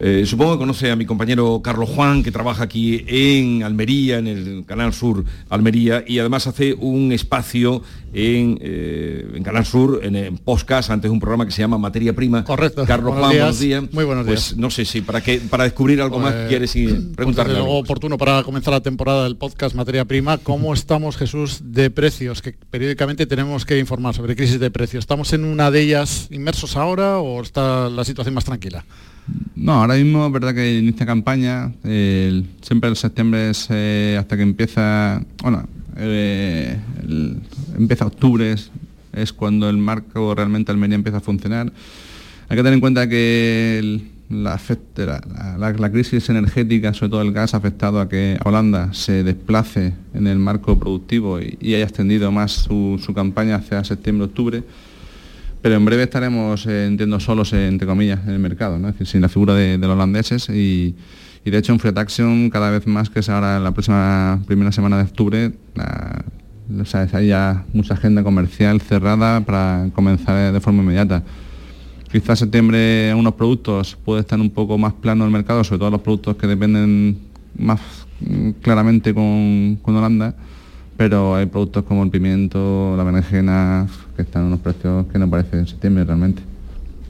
[0.00, 4.28] Eh, supongo que conoce a mi compañero Carlos Juan, que trabaja aquí en Almería, en
[4.28, 7.82] el Canal Sur Almería, y además hace un espacio
[8.14, 12.12] en, eh, en Canal Sur, en, en podcast, antes un programa que se llama Materia
[12.14, 12.44] Prima.
[12.44, 12.84] Correcto.
[12.86, 13.42] Carlos Buenos Juan, días.
[13.44, 13.84] buenos días.
[13.92, 14.56] Muy buenos Pues días.
[14.56, 17.56] no sé si para que para descubrir algo más Pues, quieres ir- Pues preguntarle.
[17.56, 17.78] algo.
[17.78, 20.38] oportuno para comenzar la temporada del podcast Materia Prima.
[20.38, 22.40] ¿Cómo estamos, Jesús, de precios?
[22.40, 25.02] Que periódicamente tenemos que informar sobre crisis de precios.
[25.02, 28.84] ¿Estamos en una de ellas inmersos ahora o está la situación más tranquila?
[29.56, 34.42] No, ahora mismo es verdad que inicia campaña, siempre el septiembre es eh, hasta que
[34.42, 36.78] empieza, bueno, eh,
[37.76, 38.70] empieza octubre, es,
[39.12, 41.72] es cuando el marco realmente Almería empieza a funcionar.
[42.48, 44.58] Hay que tener en cuenta que la,
[45.58, 50.26] la- crisis energética, sobre todo el gas, ha afectado a que Holanda se desplace en
[50.26, 54.62] el marco productivo y, haya extendido más su, su campaña hacia septiembre-octubre.
[55.60, 59.06] Pero en breve estaremos, eh, entiendo, solos, eh, entre comillas, en el mercado, es decir,
[59.06, 60.94] sin la figura de, los holandeses y,
[61.44, 64.98] de hecho en Free Action cada vez más, que es ahora la próxima primera semana
[64.98, 66.24] de octubre, la-
[67.12, 71.22] hay ya mucha agenda comercial cerrada para comenzar de forma inmediata.
[72.12, 76.02] Quizás septiembre unos productos puede estar un poco más plano el mercado, sobre todo los
[76.02, 77.18] productos que dependen
[77.58, 77.80] más
[78.20, 80.34] mm, claramente con, con Holanda,
[80.98, 85.30] pero hay productos como el pimiento, la berenjena, que están en unos precios que no
[85.30, 86.42] parece en septiembre realmente.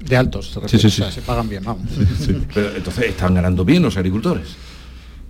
[0.07, 1.21] De altos, se Sí, refiere, sí, o sea, sí.
[1.21, 1.83] se pagan bien, vamos.
[2.55, 4.57] Pero entonces están ganando bien los agricultores.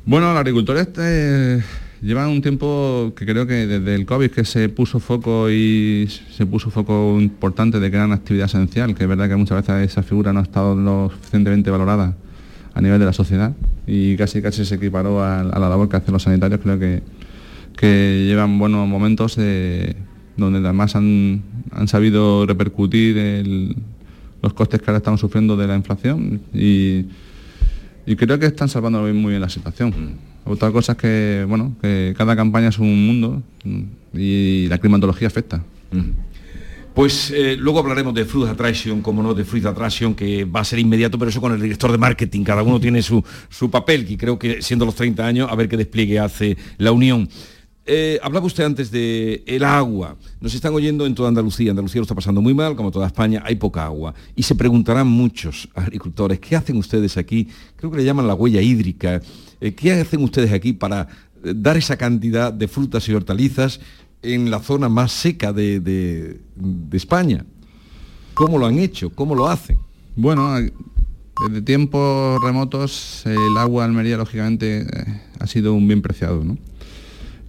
[0.04, 1.62] Bueno, los agricultores eh,
[2.02, 6.44] llevan un tiempo que creo que desde el COVID que se puso foco y se
[6.44, 9.92] puso foco importante de que era una actividad esencial, que es verdad que muchas veces
[9.92, 12.16] esa figura no ha estado lo suficientemente valorada
[12.74, 13.52] a nivel de la sociedad
[13.86, 17.02] y casi casi se equiparó a, a la labor que hacen los sanitarios, creo que,
[17.78, 19.94] que llevan buenos momentos de-
[20.36, 23.76] donde además han, han sabido repercutir el-
[24.42, 27.06] los costes que ahora estamos sufriendo de la inflación y,
[28.06, 29.92] y creo que están salvando muy bien la situación.
[30.44, 33.82] Otra cosa es que, bueno, que cada campaña es un mundo mm,
[34.14, 35.62] y la climatología afecta.
[36.94, 40.64] Pues eh, luego hablaremos de Fruit Attraction, como no, de Fruit Attraction, que va a
[40.64, 42.42] ser inmediato, pero eso con el director de marketing.
[42.42, 45.68] Cada uno tiene su, su papel, y creo que siendo los 30 años, a ver
[45.68, 47.28] qué despliegue hace la Unión.
[47.88, 50.16] Eh, hablaba usted antes de el agua.
[50.40, 51.70] Nos están oyendo en toda Andalucía.
[51.70, 54.14] Andalucía lo está pasando muy mal, como toda España, hay poca agua.
[54.36, 57.48] Y se preguntarán muchos agricultores, ¿qué hacen ustedes aquí?
[57.76, 59.20] Creo que le llaman la huella hídrica.
[59.60, 61.08] Eh, ¿Qué hacen ustedes aquí para
[61.42, 63.80] eh, dar esa cantidad de frutas y hortalizas
[64.22, 66.40] en la zona más seca de, de-
[66.92, 67.44] España?
[68.34, 69.10] ¿Cómo lo han hecho?
[69.10, 69.78] ¿Cómo lo hacen?
[70.14, 70.54] Bueno,
[71.48, 74.86] desde tiempos remotos el agua Almería lógicamente
[75.38, 76.58] ha sido un bien preciado, ¿no?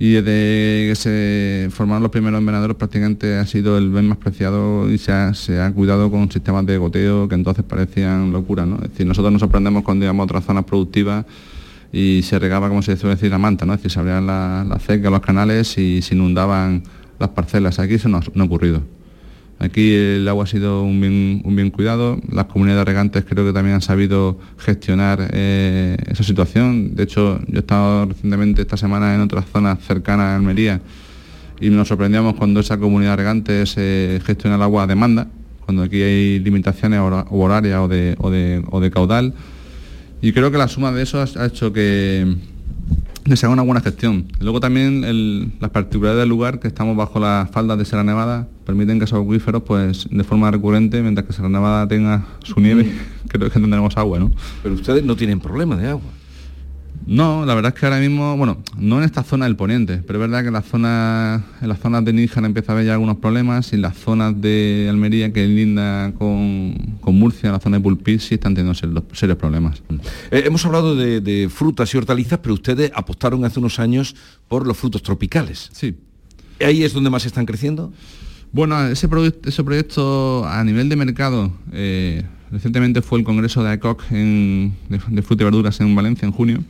[0.02, 4.90] Y desde que se formaron los primeros invernaderos prácticamente ha sido el bien más preciado
[4.90, 8.78] y se ha, cuidado con sistemas de goteo que entonces parecían locuras, ¿no?
[8.78, 11.26] Es decir, nosotros nos sorprendemos cuando íbamos a otras zonas productivas
[11.92, 13.74] y se regaba, como se suele decir, la manta, ¿no?
[13.74, 16.84] Es decir, se abrían la- las cecas, los canales y se inundaban
[17.20, 17.78] las parcelas.
[17.80, 18.82] Aquí eso no ha ocurrido.
[19.62, 23.82] Aquí el agua ha sido un bien, cuidado, las comunidades regantes creo que también han
[23.82, 26.96] sabido gestionar eh, esa situación.
[26.96, 30.80] De hecho, yo he estado recientemente esta semana en otras zonas cercanas a Almería
[31.60, 35.28] y nos sorprendíamos cuando esa comunidad regante se gestiona el agua a demanda,
[35.66, 39.34] cuando aquí hay limitaciones hora- horarias o de, o de- de caudal.
[40.22, 42.34] Y creo que la suma de eso ha hecho que,
[43.24, 44.26] que se haga una buena gestión.
[44.40, 48.48] Luego también el- las particularidades del lugar, que estamos bajo las faldas de Sierra Nevada,
[48.66, 52.92] permiten que esos acuíferos, pues de forma recurrente, mientras que Sierra Nevada tenga su nieve,
[53.28, 54.32] creo que tendremos agua, ¿no?
[54.64, 56.10] Pero ustedes no tienen problema de agua.
[57.06, 60.20] No, la verdad es que ahora mismo, bueno, no en esta zona del poniente, pero
[60.20, 62.94] es verdad que en, la zona, en las zonas de Níjar empieza a haber ya
[62.94, 67.60] algunos problemas y en las zonas de Almería que linda con, con Murcia, en la
[67.60, 69.82] zona de Pulpí, sí están teniendo serios, serios problemas.
[70.30, 74.16] Eh, hemos hablado de, de frutas y hortalizas, pero ustedes apostaron hace unos años
[74.48, 75.70] por los frutos tropicales.
[75.72, 75.96] Sí.
[76.64, 77.92] ¿Ahí es donde más están creciendo?
[78.52, 83.70] Bueno, ese, proye- ese proyecto a nivel de mercado, eh, recientemente fue el Congreso de
[83.70, 86.64] AECOC en- de, de Fruta y Verduras en Valencia en junio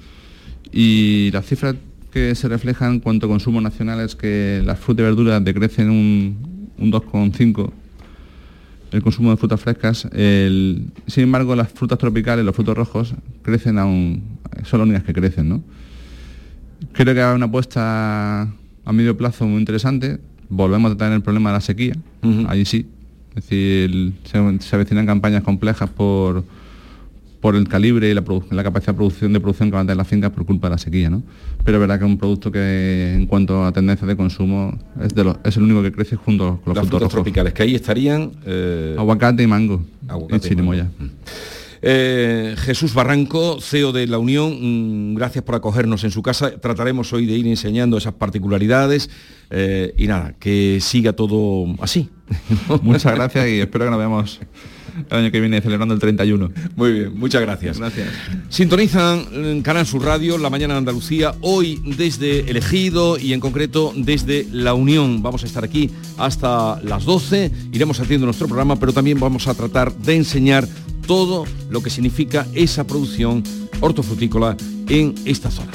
[0.72, 1.76] y las cifras
[2.12, 5.90] que se reflejan en cuanto a consumo nacional es que las frutas y verduras decrecen
[5.90, 7.72] un, un 2,5
[8.92, 10.08] el consumo de frutas frescas.
[10.14, 14.24] el- sin embargo, las frutas tropicales, los frutos rojos, crecen aún,
[14.64, 15.64] son las únicas que crecen, ¿no?
[16.94, 18.42] Creo que hay una apuesta
[18.86, 20.20] a medio plazo muy interesante.
[20.50, 21.96] Volvemos a tener el problema de la sequía,
[22.48, 22.88] ahí sí.
[23.36, 26.44] Es decir, se, se avecinan campañas complejas por,
[27.41, 29.97] por el calibre y la, la capacidad de producción, de producción que van a tener
[29.97, 31.23] las fincas por culpa de la sequía, ¿no?
[31.63, 35.13] Pero es verdad que es un producto que en cuanto a tendencia de consumo es,
[35.15, 37.13] de los- es el único que crece junto con los Las frutos rojos.
[37.13, 38.32] tropicales, que ahí estarían...
[38.45, 39.82] eh, Aguacate y mango.
[40.08, 40.73] Aguacate y y mango.
[40.73, 40.89] chirimoya.
[41.82, 46.60] Eh, Jesús Barranco, CEO de la Unión, mm, gracias por acogernos en su casa.
[46.60, 49.10] Trataremos hoy de ir enseñando esas particularidades
[49.49, 52.10] eh, y nada, que siga todo así.
[52.82, 54.41] Muchas gracias y espero que nos veamos
[55.10, 56.52] el año que viene celebrando el 31.
[56.76, 57.80] Muy bien, muchas gracias.
[57.80, 58.08] Gracias.
[58.50, 64.48] Sintonizan Canal Sur Radio, La Mañana de Andalucía, hoy desde Elegido y en concreto desde
[64.52, 65.22] La Unión.
[65.22, 69.54] Vamos a estar aquí hasta las 12, iremos haciendo nuestro programa, pero también vamos a
[69.54, 70.68] tratar de enseñar
[71.08, 73.44] todo lo que significa esa producción
[73.82, 74.56] hortofrutícola
[74.88, 75.72] en esta zona.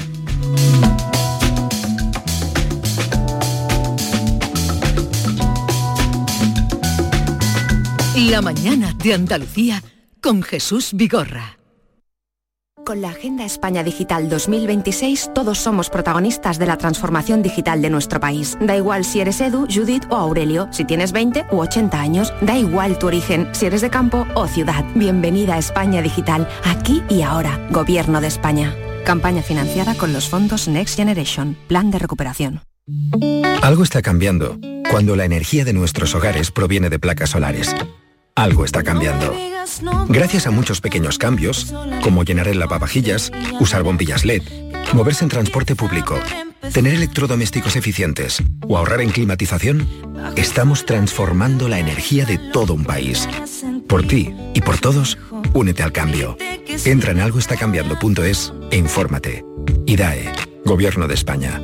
[8.15, 9.83] La mañana de Andalucía
[10.21, 11.57] con Jesús Vigorra.
[12.85, 18.21] Con la Agenda España Digital 2026 todos somos protagonistas de la transformación digital de nuestro
[18.21, 18.57] país.
[18.61, 22.57] Da igual si eres Edu, Judith o Aurelio, si tienes 20 u 80 años, da
[22.57, 24.85] igual tu origen, si eres de campo o ciudad.
[24.95, 28.73] Bienvenida a España Digital, aquí y ahora, Gobierno de España.
[29.03, 32.61] Campaña financiada con los fondos Next Generation, Plan de Recuperación.
[33.61, 34.57] Algo está cambiando
[34.89, 37.75] cuando la energía de nuestros hogares proviene de placas solares.
[38.37, 39.33] Algo está cambiando.
[40.09, 44.43] Gracias a muchos pequeños cambios, como llenar el lavavajillas, usar bombillas LED,
[44.93, 46.19] moverse en transporte público,
[46.73, 49.87] tener electrodomésticos eficientes o ahorrar en climatización,
[50.35, 53.27] estamos transformando la energía de todo un país.
[53.87, 55.17] Por ti y por todos,
[55.53, 56.37] únete al cambio.
[56.83, 59.45] Entra en algoestacambiando.es e infórmate.
[59.85, 60.29] IDAE,
[60.65, 61.61] Gobierno de España.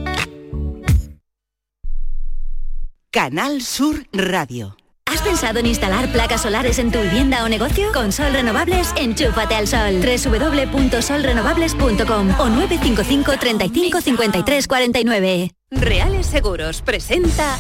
[3.12, 4.78] Canal Sur Radio.
[5.12, 7.92] ¿Has pensado en instalar placas solares en tu vivienda o negocio?
[7.92, 10.00] Con Sol Renovables, enchúfate al sol.
[10.00, 15.52] www.solrenovables.com o 955 35 53 49.
[15.72, 17.58] Reales Seguros presenta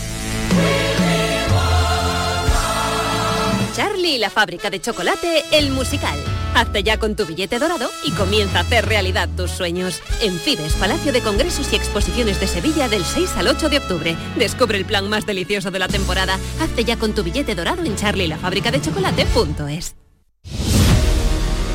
[3.76, 6.18] Charlie y la fábrica de chocolate, el musical.
[6.54, 10.02] Hazte ya con tu billete dorado y comienza a hacer realidad tus sueños.
[10.22, 14.18] En Fides, Palacio de Congresos y Exposiciones de Sevilla del 6 al 8 de octubre.
[14.38, 16.38] Descubre el plan más delicioso de la temporada.
[16.60, 19.96] Hazte ya con tu billete dorado en charlielafabricadechocolate.es.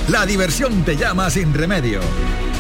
[0.09, 2.01] La diversión te llama sin remedio.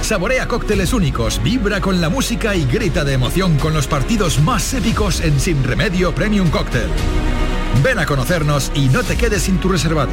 [0.01, 4.75] Saborea cócteles únicos, vibra con la música y grita de emoción con los partidos más
[4.75, 6.89] épicos en Sin Remedio Premium Cóctel.
[7.83, 10.13] Ven a conocernos y no te quedes sin tu reservado.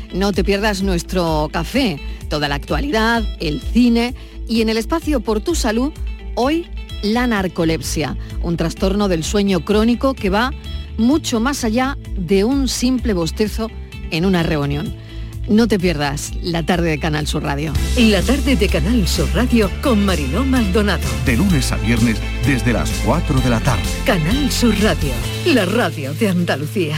[0.13, 1.99] No te pierdas nuestro café,
[2.29, 4.13] toda la actualidad, el cine
[4.47, 5.93] y en el espacio por tu salud,
[6.35, 6.67] hoy
[7.01, 10.51] la narcolepsia, un trastorno del sueño crónico que va
[10.97, 13.69] mucho más allá de un simple bostezo
[14.11, 14.93] en una reunión.
[15.49, 17.73] No te pierdas la tarde de Canal Sur Radio.
[17.97, 21.07] La tarde de Canal Sur Radio con Mariló Maldonado.
[21.25, 23.83] De lunes a viernes desde las 4 de la tarde.
[24.05, 25.13] Canal Sur Radio,
[25.45, 26.97] la radio de Andalucía.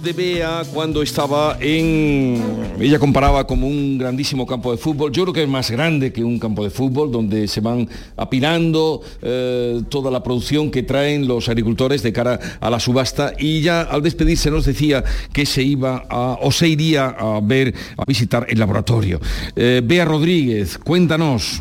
[0.00, 2.40] De Bea cuando estaba en...
[2.80, 5.12] Ella comparaba como un grandísimo campo de fútbol.
[5.12, 9.02] Yo creo que es más grande que un campo de fútbol, donde se van apilando
[9.20, 13.34] eh, toda la producción que traen los agricultores de cara a la subasta.
[13.38, 17.74] Y ya al despedirse nos decía que se iba a, o se iría a ver,
[17.96, 19.20] a visitar el laboratorio.
[19.56, 21.60] Eh, Bea Rodríguez, cuéntanos.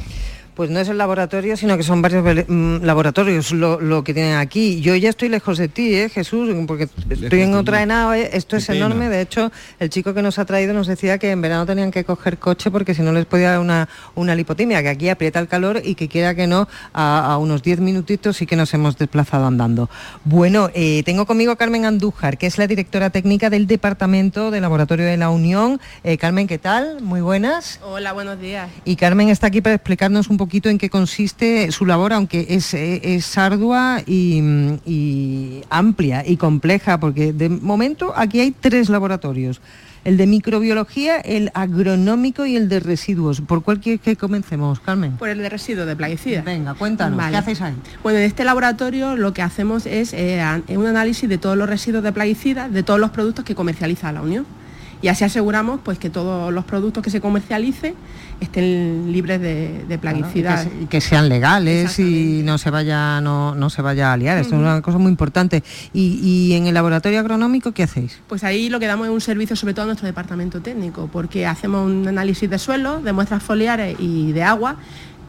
[0.61, 4.35] Pues no es el laboratorio, sino que son varios mm, laboratorios lo, lo que tienen
[4.35, 4.79] aquí.
[4.79, 8.29] Yo ya estoy lejos de ti, ¿eh, Jesús, porque estoy en otra enao, ¿eh?
[8.33, 8.85] Esto es pena.
[8.85, 9.09] enorme.
[9.09, 12.03] De hecho, el chico que nos ha traído nos decía que en verano tenían que
[12.03, 15.47] coger coche porque si no les podía dar una, una lipotimia, que aquí aprieta el
[15.47, 18.99] calor y que quiera que no, a, a unos 10 minutitos sí que nos hemos
[18.99, 19.89] desplazado andando.
[20.25, 24.61] Bueno, eh, tengo conmigo a Carmen Andújar, que es la directora técnica del Departamento de
[24.61, 25.81] Laboratorio de la Unión.
[26.03, 27.01] Eh, Carmen, ¿qué tal?
[27.01, 27.79] Muy buenas.
[27.81, 28.69] Hola, buenos días.
[28.85, 32.73] Y Carmen está aquí para explicarnos un poquito en qué consiste su labor, aunque es,
[32.73, 34.41] eh, es ardua y,
[34.85, 39.61] y amplia y compleja, porque de momento aquí hay tres laboratorios.
[40.03, 43.39] El de microbiología, el agronómico y el de residuos.
[43.41, 45.11] ¿Por cuál quieres que comencemos, Carmen?
[45.17, 46.43] Por el de residuos de plaguicidas.
[46.43, 47.75] Venga, cuéntanos, ¿qué hacéis ahí?
[48.01, 52.03] Bueno, en este laboratorio lo que hacemos es eh, un análisis de todos los residuos
[52.03, 54.47] de plaguicidas, de todos los productos que comercializa la Unión.
[55.01, 57.95] Y así aseguramos pues, que todos los productos que se comercialicen
[58.39, 60.65] estén libres de, de plaguicidas.
[60.65, 64.13] y, que, se- y que sean legales y no se vaya no, no se vaya
[64.13, 64.37] a liar.
[64.37, 65.63] Esto es una cosa muy importante.
[65.93, 68.19] Y, y en el laboratorio agronómico, ¿qué hacéis?
[68.27, 71.45] Pues ahí lo que damos es un servicio sobre todo a nuestro departamento técnico, porque
[71.45, 74.75] hacemos un análisis de suelo, de muestras foliares y de agua,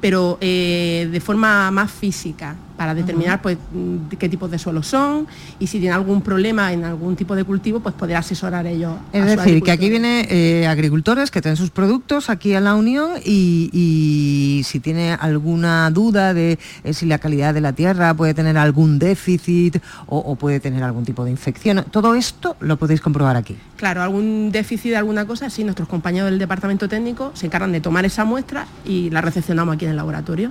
[0.01, 5.29] pero eh, de forma más física, para determinar pues, mm, qué tipos de suelos son
[5.61, 8.97] y si tiene algún problema en algún tipo de cultivo, pues poder asesorar ellos.
[9.13, 13.13] Es decir, que aquí vienen eh, agricultores que tienen sus productos aquí en la Unión
[13.25, 18.35] y, y si tiene alguna duda de eh, si la calidad de la tierra puede
[18.35, 19.77] tener algún déficit
[20.09, 23.57] o, o puede tener algún tipo de infección, todo esto lo podéis comprobar aquí.
[23.77, 27.81] Claro, algún déficit de alguna cosa, sí, nuestros compañeros del departamento técnico se encargan de
[27.81, 30.51] tomar esa muestra y la recepcionamos aquí en el laboratorio.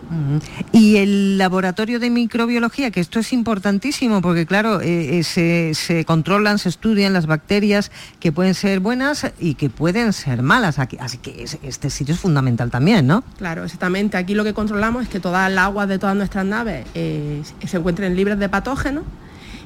[0.72, 6.06] Y el laboratorio de microbiología, que esto es importantísimo porque claro, eh, eh, se, se
[6.06, 10.78] controlan, se estudian las bacterias que pueden ser buenas y que pueden ser malas.
[10.80, 13.24] Aquí, así que es- este sitio es fundamental también, ¿no?
[13.38, 14.18] Claro, exactamente.
[14.18, 17.78] Aquí lo que controlamos es que todas las aguas de todas nuestras naves eh, se
[17.78, 19.04] encuentren libres de patógenos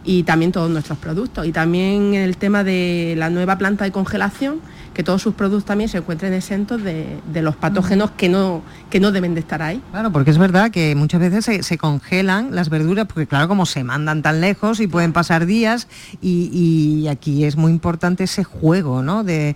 [0.03, 1.45] y también todos nuestros productos.
[1.47, 4.62] Y también el tema de la nueva planta de congelación
[4.96, 9.12] que todos sus productos también se encuentren exentos de, los patógenos que no, que no
[9.12, 9.82] deben de estar ahí.
[9.91, 13.84] Claro, porque es verdad que muchas veces se, congelan las verduras, porque claro, como se
[13.84, 15.89] mandan tan lejos y pueden pasar días,
[16.22, 19.26] y, aquí es muy importante ese juego ¿no?
[19.26, 19.56] de,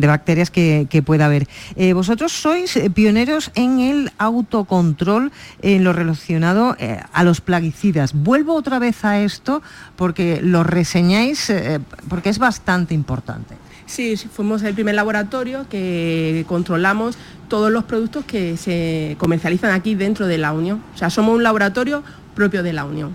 [0.00, 1.48] bacterias que, pueda haber.
[1.74, 8.12] Eh, vosotros sois pioneros en el autocontrol en lo relacionado eh, a los plaguicidas.
[8.14, 9.62] Vuelvo otra vez a esto
[9.96, 13.56] porque lo reseñáis, eh, porque es bastante importante.
[13.90, 17.18] Sí, fuimos el primer laboratorio que controlamos
[17.48, 20.80] todos los productos que se comercializan aquí dentro de la Unión.
[20.94, 22.04] O sea, somos un laboratorio
[22.36, 23.10] propio de la Unión.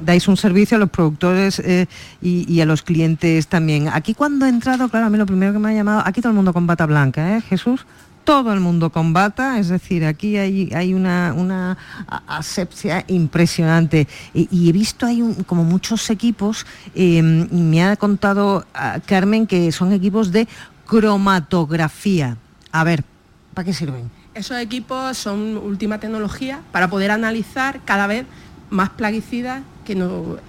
[0.00, 1.86] Dais un servicio a los productores eh,
[2.22, 3.90] y, a los clientes también.
[3.92, 6.30] Aquí cuando he entrado, claro, a mí lo primero que me ha llamado, aquí todo
[6.30, 7.84] el mundo con bata blanca, ¿eh, Jesús?
[8.26, 11.78] Todo el mundo combata, es decir, aquí hay, hay una,
[12.26, 14.08] asepsia impresionante.
[14.34, 19.92] Y, he visto hay como muchos equipos, y me ha contado ah, Carmen que son
[19.92, 20.48] equipos de
[20.86, 22.36] cromatografía.
[22.72, 23.04] A ver,
[23.54, 24.10] ¿para qué sirven?
[24.34, 28.26] Esos equipos son última tecnología para poder analizar cada vez
[28.70, 29.94] más plaguicidas que,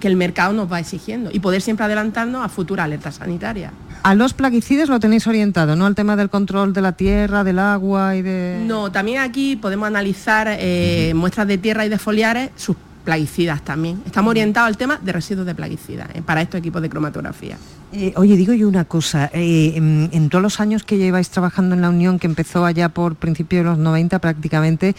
[0.00, 3.72] que el mercado nos va exigiendo y poder siempre adelantarnos a futuras alertas sanitarias.
[4.02, 5.86] A los plaguicidas lo tenéis orientado, ¿no?
[5.86, 8.62] Al tema del control de la tierra, del agua y de...
[8.64, 14.02] No, también aquí podemos analizar eh, muestras de tierra y de foliares, sus plaguicidas también.
[14.04, 17.56] Estamos orientados al tema de residuos de plaguicidas eh, para estos equipos de cromatografía.
[17.90, 21.80] Eh, oye, digo yo una cosa, eh, en, todos los años que lleváis trabajando en
[21.80, 24.94] la Unión, que empezó allá por principios de los 90 prácticamente,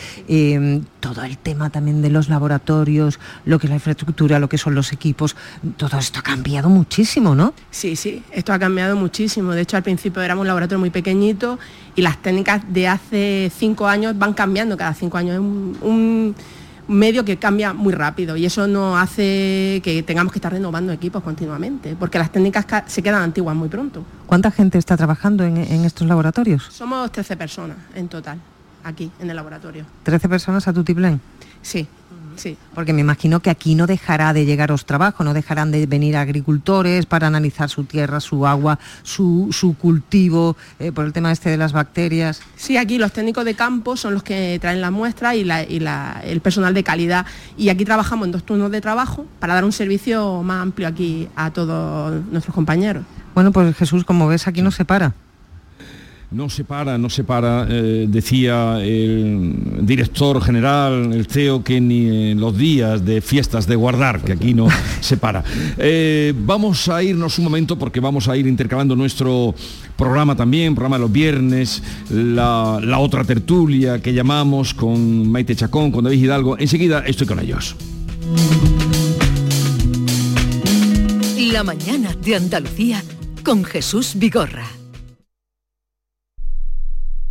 [0.99, 4.73] todo el tema también de los laboratorios, lo que es la infraestructura, lo que son
[4.73, 5.35] los equipos,
[5.77, 7.53] todo esto ha cambiado muchísimo, ¿no?
[7.69, 9.51] Sí, sí, esto ha cambiado muchísimo.
[9.51, 11.59] De hecho, al principio éramos un laboratorio muy pequeñito
[11.95, 15.37] y las técnicas de hace cinco años van cambiando cada cinco años.
[15.39, 16.35] un
[16.89, 21.23] medio que cambia muy rápido y eso nos hace que tengamos que estar renovando equipos
[21.23, 24.03] continuamente, porque las técnicas se quedan antiguas muy pronto.
[24.25, 26.63] ¿Cuánta gente está trabajando en, estos laboratorios?
[26.71, 28.39] Somos 13 personas en total,
[28.83, 29.85] aquí, en el laboratorio.
[30.05, 31.19] ¿13 personas a tu tiplén?
[31.61, 31.87] Sí,
[32.73, 37.05] porque me imagino que aquí no dejará de llegaros trabajo, no dejarán de venir agricultores
[37.05, 41.73] para analizar su tierra, su agua, su, cultivo, eh, por el tema este de las
[41.73, 42.41] bacterias.
[42.55, 46.73] Sí, aquí los técnicos de campo son los que traen las muestras y, el personal
[46.73, 47.25] de calidad.
[47.57, 51.27] Y aquí trabajamos en dos turnos de trabajo para dar un servicio más amplio aquí
[51.35, 53.03] a todos nuestros compañeros.
[53.35, 55.13] Bueno, pues Jesús, como ves, aquí no se para
[56.31, 62.31] no se para, no se para, eh, decía el director general, el CEO, que ni
[62.31, 64.67] en los días de fiestas de guardar, que aquí no
[65.01, 65.43] se para.
[65.77, 69.55] Eh, vamos a irnos un momento porque vamos a ir intercalando nuestro
[69.97, 75.91] programa también, programa de los viernes, la, la otra tertulia que llamamos con Maite Chacón,
[75.91, 76.57] con David Hidalgo.
[76.59, 77.75] Enseguida estoy con ellos.
[81.51, 83.03] La mañana de Andalucía
[83.43, 84.78] con Jesús Vigorra.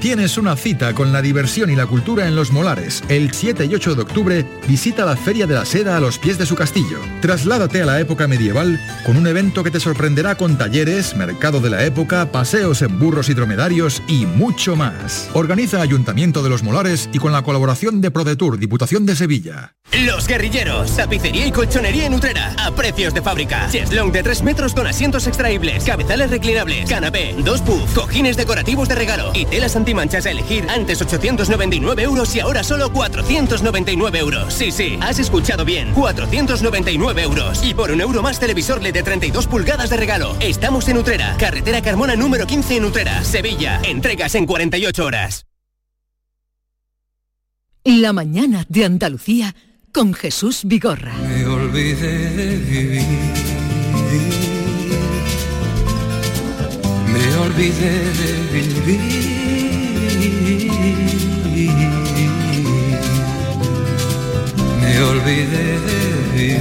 [0.00, 3.02] Tienes una cita con la diversión y la cultura en Los Molares.
[3.08, 6.38] El 7 y 8 de octubre visita la Feria de la Seda a los pies
[6.38, 7.00] de su castillo.
[7.20, 11.70] Trasládate a la época medieval con un evento que te sorprenderá con talleres, mercado de
[11.70, 15.28] la época, paseos en burros y dromedarios y mucho más.
[15.34, 19.74] Organiza Ayuntamiento de Los Molares y con la colaboración de ProDetour, Diputación de Sevilla.
[20.04, 23.68] Los Guerrilleros, tapicería y colchonería en Utrera, a precios de fábrica.
[23.70, 28.94] Cheslong de 3 metros con asientos extraíbles, cabezales reclinables, canapé, dos puffs, cojines decorativos de
[28.94, 34.54] regalo y tela antimanchas a elegir antes 899 euros y ahora solo 499 euros.
[34.54, 37.64] Sí, sí, has escuchado bien, 499 euros.
[37.64, 40.36] Y por un euro más televisor LED de 32 pulgadas de regalo.
[40.40, 43.80] Estamos en Utrera, carretera Carmona número 15 en Utrera, Sevilla.
[43.82, 45.46] Entregas en 48 horas.
[47.84, 49.54] La mañana de Andalucía
[49.92, 51.14] con Jesús Vigorra.
[51.14, 53.02] Me olvidé de vivir.
[57.06, 59.45] Me olvidé de vivir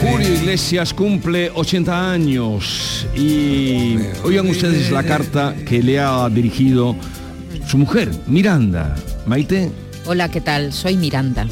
[0.02, 6.98] Julio Iglesias cumple 80 años y oigan ustedes la carta que le ha dirigido
[7.66, 8.94] su mujer, Miranda.
[9.26, 9.72] Maite.
[10.06, 10.74] Hola, ¿qué tal?
[10.74, 11.48] Soy Miranda.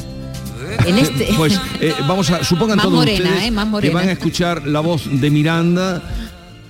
[0.84, 1.28] En este...
[1.36, 4.66] Pues eh, vamos a, supongan Más todos morena, ustedes eh, más que van a escuchar
[4.66, 6.02] la voz de Miranda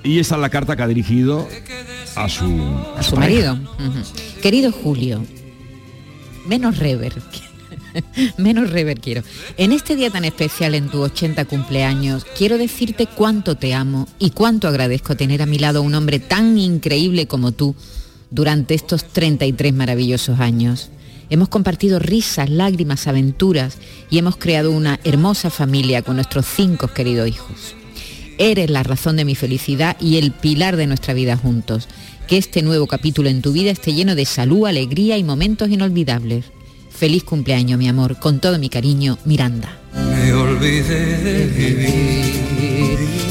[0.05, 1.49] y esa es la carta que ha dirigido
[2.15, 2.45] a su,
[2.97, 3.59] a su marido.
[4.41, 5.25] Querido Julio,
[6.47, 7.15] menos rever.
[8.39, 9.23] menos rever quiero.
[9.57, 14.31] En este día tan especial en tu 80 cumpleaños, quiero decirte cuánto te amo y
[14.31, 17.75] cuánto agradezco tener a mi lado un hombre tan increíble como tú
[18.31, 20.91] durante estos 33 maravillosos años.
[21.31, 23.79] Hemos compartido risas, lágrimas, aventuras
[24.11, 27.75] y hemos creado una hermosa familia con nuestros cinco queridos hijos.
[28.37, 31.89] Eres la razón de mi felicidad y el pilar de nuestra vida juntos.
[32.27, 36.47] Que este nuevo capítulo en tu vida esté lleno de salud, alegría y momentos inolvidables.
[36.97, 38.19] Feliz cumpleaños, mi amor.
[38.19, 39.77] Con todo mi cariño, Miranda.
[39.93, 42.44] Me olvidé de vivir.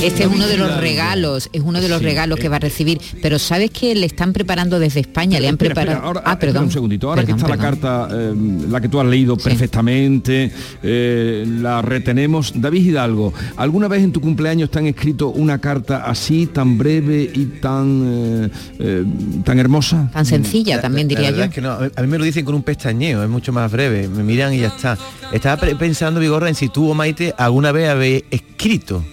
[0.04, 3.00] Este es uno de los regalos, es uno de los regalos que va a recibir.
[3.22, 6.08] Pero sabes que le están preparando desde España, le han Espera, espera, preparado.
[6.08, 6.66] ahora, ah, perdón.
[6.66, 7.08] un segundito.
[7.10, 7.80] Ahora Perdón, que está perdón.
[7.82, 10.52] la carta, eh, la que tú has leído perfectamente,
[10.84, 12.52] eh, la retenemos.
[12.56, 17.32] David Hidalgo, ¿alguna vez en tu cumpleaños te han escrito una carta así, tan breve
[17.34, 18.50] y tan, eh,
[18.80, 19.06] eh,
[19.46, 20.10] tan hermosa?
[20.12, 21.44] Tan sencilla, también La diría yo.
[21.46, 24.10] es que no, a mí me lo dicen con un pestañeo, es mucho más breve,
[24.10, 24.98] me miran y ya está.
[25.32, 29.04] Estaba pensando, Vigorra, en si tú o Maite alguna vez habéis escrito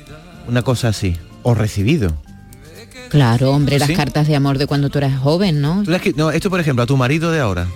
[0.50, 2.14] una cosa así, o recibido.
[3.08, 3.94] Claro, hombre, las ¿Sí?
[3.94, 5.82] cartas de amor de cuando tú eras joven, ¿no?
[5.84, 7.66] ¿Tú escri- no, esto por ejemplo, a tu marido de ahora.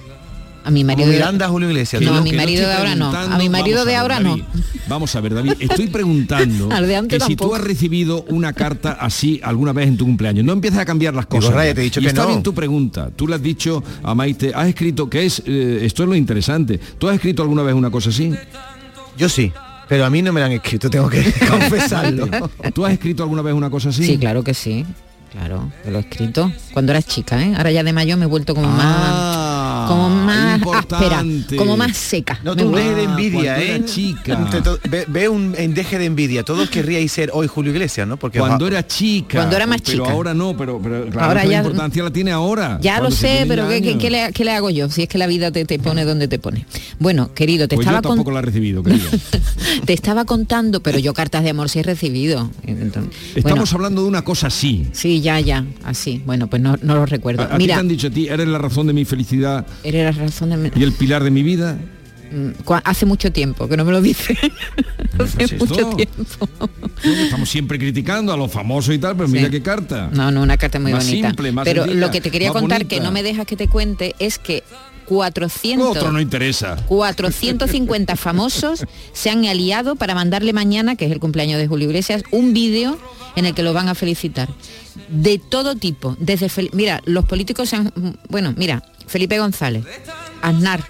[0.66, 2.00] A mi marido Como de- Miranda, Julio Iglesias.
[2.00, 3.10] No, a mi Que no marido de ahora no.
[3.14, 4.60] A mi marido de ver, ahora David, no.
[4.88, 8.52] Vamos a ver, David, estoy preguntando Al de antes que si tú has recibido una
[8.54, 10.42] carta así alguna vez en tu cumpleaños.
[10.44, 11.52] No empieces a cambiar las cosas.
[11.52, 12.28] Raya, te he dicho Y que está no.
[12.28, 13.10] bien tu pregunta.
[13.14, 16.78] Tú le has dicho a Maite, has escrito, que es, eh, esto es lo interesante.
[16.98, 18.32] ¿Tú has escrito alguna vez una cosa así?
[19.18, 19.52] Yo sí,
[19.88, 22.28] pero a mí no me la han escrito, tengo que confesarlo.
[22.72, 24.04] ¿Tú has escrito alguna vez una cosa así?
[24.04, 24.84] Sí, claro que sí.
[25.32, 26.52] Claro, que lo he escrito.
[26.72, 27.54] Cuando eras chica, ¿eh?
[27.56, 28.84] Ahora ya de mayo me he vuelto como más...
[29.86, 31.56] Como más áspera, Ah, importante.
[31.56, 32.38] como más seca.
[32.42, 33.76] No te de envidia, ¿eh?
[33.76, 34.48] era chica.
[34.88, 36.42] Ve, ve un en deje de envidia.
[36.42, 38.16] Todos querríais ser hoy Julio Iglesias, ¿no?
[38.16, 39.38] Porque Cuando era chica.
[39.38, 40.12] Cuando era más Pero chica.
[40.12, 42.78] ahora no, pero, pero claro, Ahora ¿qué ya- importancia la tiene ahora.
[42.80, 44.00] Ya lo sé, pero ¿qué, qué- años.
[44.02, 44.88] qué le, qué le hago yo?
[44.90, 46.66] Si es que la vida te, te pone donde te pone.
[46.98, 48.82] Bueno, querido, te Pues yo estaba con- la he recibido,
[49.84, 52.50] te estaba contando, pero yo cartas de amor sí he recibido.
[52.66, 54.86] Entonces, Estamos bueno, hablando de una cosa así.
[54.92, 56.22] sí, ya, ya, así.
[56.24, 57.42] Bueno, pues no, no lo recuerdo.
[57.42, 59.66] A, a ti te Mira, han dicho a ti, eres la razón de mi felicidad
[59.82, 61.78] eres la razón de mi- y el pilar de mi vida.
[62.32, 62.50] Mm,
[62.84, 64.36] Hace mucho tiempo que no me lo dice.
[65.18, 66.48] Hace Pues mucho tiempo.
[67.04, 70.10] Estamos siempre criticando a los famosos y tal, pero mira qué carta.
[70.12, 71.28] No, no, una carta muy Más bonita.
[71.28, 72.88] simple, más pero sencilla, lo que te quería contar, bonita.
[72.96, 74.64] que no me dejas que te cuente, es que
[75.06, 75.96] 400...
[75.96, 76.76] Otro no interesa.
[76.88, 82.24] 450 famosos se han aliado para mandarle mañana, que es el cumpleaños de Julio Iglesias,
[82.30, 82.98] un vídeo
[83.36, 84.48] en el que lo van a felicitar.
[85.08, 86.16] De todo tipo.
[86.18, 87.92] Desde fel- mira, los políticos se han.
[88.28, 89.84] Bueno, mira, Felipe González,
[90.42, 90.80] Aznar,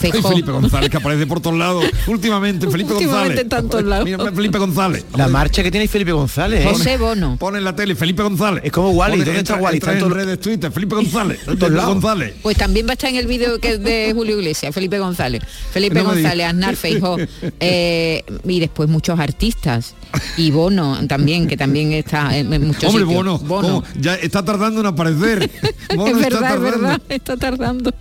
[0.00, 0.22] Ay.
[0.22, 1.84] Felipe González, que aparece por todos lados.
[2.06, 3.42] Últimamente, Felipe Últimamente González.
[3.44, 4.04] está en todos lados.
[4.04, 5.04] Mira, Felipe González.
[5.16, 6.68] La marcha que tiene Felipe González, ¿eh?
[6.68, 7.36] José Bono.
[7.38, 8.62] Pone en la tele Felipe González.
[8.64, 9.80] Es como Wally, Pone- ¿dónde está Wally?
[9.80, 11.38] Tanto- en redes Twitter, Felipe González.
[11.44, 11.94] todos Felipe lados.
[11.94, 12.34] González.
[12.42, 15.42] Pues también va a estar en el vídeo que es de Julio Iglesias, Felipe González.
[15.72, 16.46] Felipe No González.
[16.46, 17.16] Aznar, Feijóo,
[17.60, 19.94] eh, y después muchos artistas.
[20.36, 23.06] Y Bono también, que también está en, muchos Hombre, sitios.
[23.06, 23.84] Bono, ¿cómo?
[24.00, 25.50] ya está tardando en aparecer.
[25.94, 26.70] Bono es está verdad, es tardando.
[26.82, 27.94] verdad, está tardando.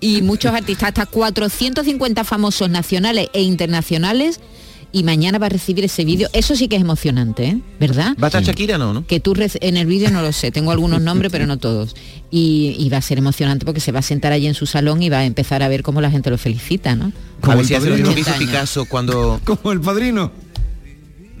[0.00, 4.40] Y muchos artistas, hasta 450 famosos nacionales e internacionales.
[4.94, 6.28] Y mañana va a recibir ese vídeo.
[6.34, 7.58] Eso sí que es emocionante, ¿eh?
[7.80, 8.14] ¿verdad?
[8.22, 9.06] ¿Va a estar Shakira no, no?
[9.06, 11.96] Que tú en el vídeo no lo sé, tengo algunos nombres, pero no todos.
[12.30, 15.02] Y, y va a ser emocionante porque se va a sentar allí en su salón
[15.02, 17.10] y va a empezar a ver cómo la gente lo felicita, ¿no?
[17.40, 18.50] A ver si hace lo mismo que 80 hizo años.
[18.50, 19.40] Picasso cuando...
[19.46, 20.30] Como el padrino.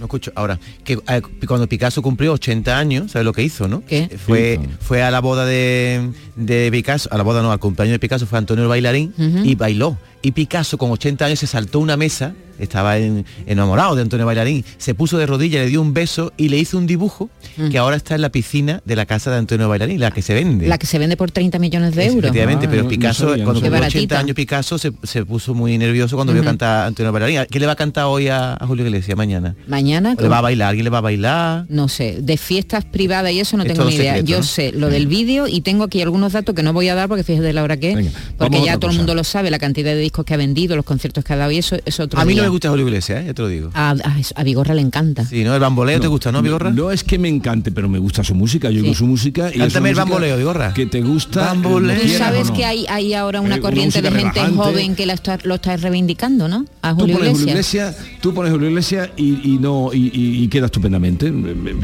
[0.02, 3.84] No escucho, ahora, que eh, cuando Picasso cumplió 80 años, ¿sabes lo que hizo, no?
[3.86, 4.18] ¿Qué?
[4.26, 7.98] Fue, fue a la boda de, de Picasso, a la boda no, al cumpleaños de
[8.00, 9.96] Picasso fue Antonio el bailarín y bailó.
[10.22, 14.64] Y Picasso con 80 años se saltó una mesa, estaba en- enamorado de Antonio Bailarín,
[14.78, 17.28] se puso de rodillas, le dio un beso y le hizo un dibujo
[17.72, 20.32] que ahora está en la piscina de la casa de Antonio Bailarín, la que se
[20.32, 20.68] vende.
[20.68, 22.18] La que se vende por 30 millones de euros.
[22.24, 23.70] Efectivamente, Ah, pero no- no Picasso, sabía, no cuando sabía.
[23.70, 24.18] cumplió Qué 80 baratita.
[24.20, 27.40] años, Picasso se, se puso muy nervioso cuando vio cantar a Antonio Bailarín.
[27.50, 29.56] ¿Qué le va a cantar hoy a, a Julio Iglesias mañana?
[29.66, 30.68] Mañana ¿Le va a bailar?
[30.68, 31.66] ¿Alguien le va a bailar?
[31.68, 34.12] no sé, de fiestas privadas y eso no Es tengo ni idea.
[34.14, 34.42] secreto, Yo ¿no?
[34.44, 37.24] sé lo del vídeo y tengo aquí algunos datos que no voy a dar porque
[37.24, 39.92] fíjate la hora que es, Venga, porque ya todo el mundo lo sabe, la cantidad
[39.92, 42.24] de discos que ha vendido, los conciertos que ha dado y eso es otro A
[42.26, 43.26] mí no me gusta Julio Iglesias, ¿eh?
[43.28, 43.70] ya te lo digo.
[43.72, 45.24] A, a- a Vigorra le encanta.
[45.24, 45.54] Sí, ¿no?
[45.54, 46.70] El bamboleo te gusta, ¿no, Vigorra?
[46.70, 48.70] No, es que me encante, pero me gusta su música.
[48.70, 50.74] Yo digo su música y Cántame el bamboleo, Vigorra.
[50.74, 51.46] Que te gusta.
[51.46, 51.96] Bamboleo.
[51.96, 52.54] lo Tú sabes no.
[52.56, 54.56] que hay, hay ahora Eh, una una corriente de gente relajante.
[54.56, 56.66] joven que la está- lo está reivindicando, ¿no?
[56.82, 57.96] A Tú Julio pones Julio Iglesias.
[58.20, 61.32] Tú pones Julio Iglesias y, y no y, y- y queda estupendamente.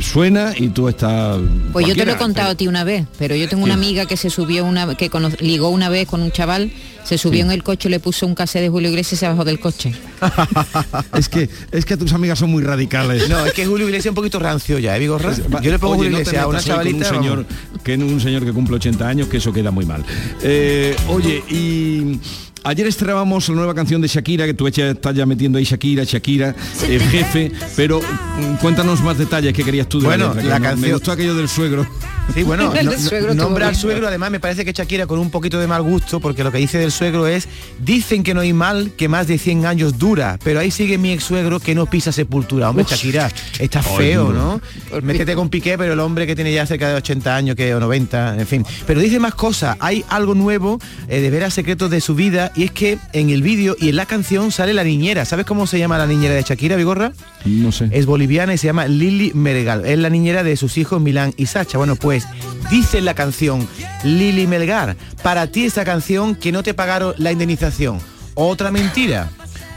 [0.01, 1.39] Suena y tú estás.
[1.73, 3.81] Pues yo te lo he contado a ti una vez, pero yo tengo una Sí.
[3.81, 5.11] amiga que se subió una que
[5.41, 6.71] ligó una vez con un chaval,
[7.05, 9.45] se subió en el coche, le puso un cassette de Julio Iglesias y se bajó
[9.45, 9.93] del coche.
[11.15, 13.29] Es que es que tus amigas son muy radicales.
[13.29, 15.33] No, es que Julio Iglesias es un poquito rancio ya, ¿eh, Vigorra?
[15.63, 16.97] Yo le pongo Oye, Julio no Iglesias a una chavalita.
[16.97, 17.47] un señor
[17.83, 20.05] que en un señor que cumple 80 años que eso queda muy mal.
[20.43, 22.19] Eh, oye, y
[22.65, 26.05] ayer estrenábamos la nueva canción de Shakira, que tú ya estás ya metiendo ahí Shakira,
[26.05, 26.55] Shakira,
[26.89, 30.65] el jefe, pero mm, cuéntanos más detalles que querías tú de Bueno, letra, la no-
[30.65, 31.87] Me canción- gustó aquello del suegro.
[32.35, 32.71] Sí, bueno,
[33.29, 36.21] no- nombra al suegro, además me parece que Shakira con un poquito de mal gusto,
[36.21, 37.49] porque lo que dice del suegro es,
[37.79, 41.13] dicen que no hay mal que más de 100 años dura, pero ahí sigue mi
[41.13, 42.69] ex suegro que no pisa sepultura.
[42.69, 42.91] Hombre, Uf.
[42.91, 44.33] Shakira, está feo.
[44.33, 44.61] ¿no?
[45.03, 47.81] Métete con Piqué, pero el hombre que tiene ya cerca de 80 años, que o
[47.81, 48.67] 90, en fin.
[48.87, 50.79] Pero dice más cosas, hay algo nuevo
[51.09, 53.89] eh, de ver a secretos de su vida, y es que en el vídeo y
[53.89, 55.25] en la canción sale la niñera.
[55.25, 57.13] ¿Sabes cómo se llama la niñera de Shakira, Vigorra?
[57.45, 57.89] No sé.
[57.93, 59.87] es boliviana y se llama Lili Melgar.
[59.87, 61.79] Es la niñera de sus hijos Milán y Sacha.
[61.79, 62.27] Bueno, pues
[62.71, 63.67] dice en la canción
[64.05, 67.99] Lili Melgar, para ti esa canción que no te pagaron la indemnización.
[68.35, 69.31] Otra mentira.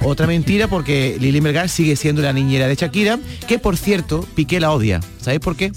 [0.04, 4.60] Otra mentira porque Lili Melgar sigue siendo la niñera de Shakira, que por cierto, Piqué
[4.60, 5.00] la odia.
[5.20, 5.72] ¿Sabéis por qué?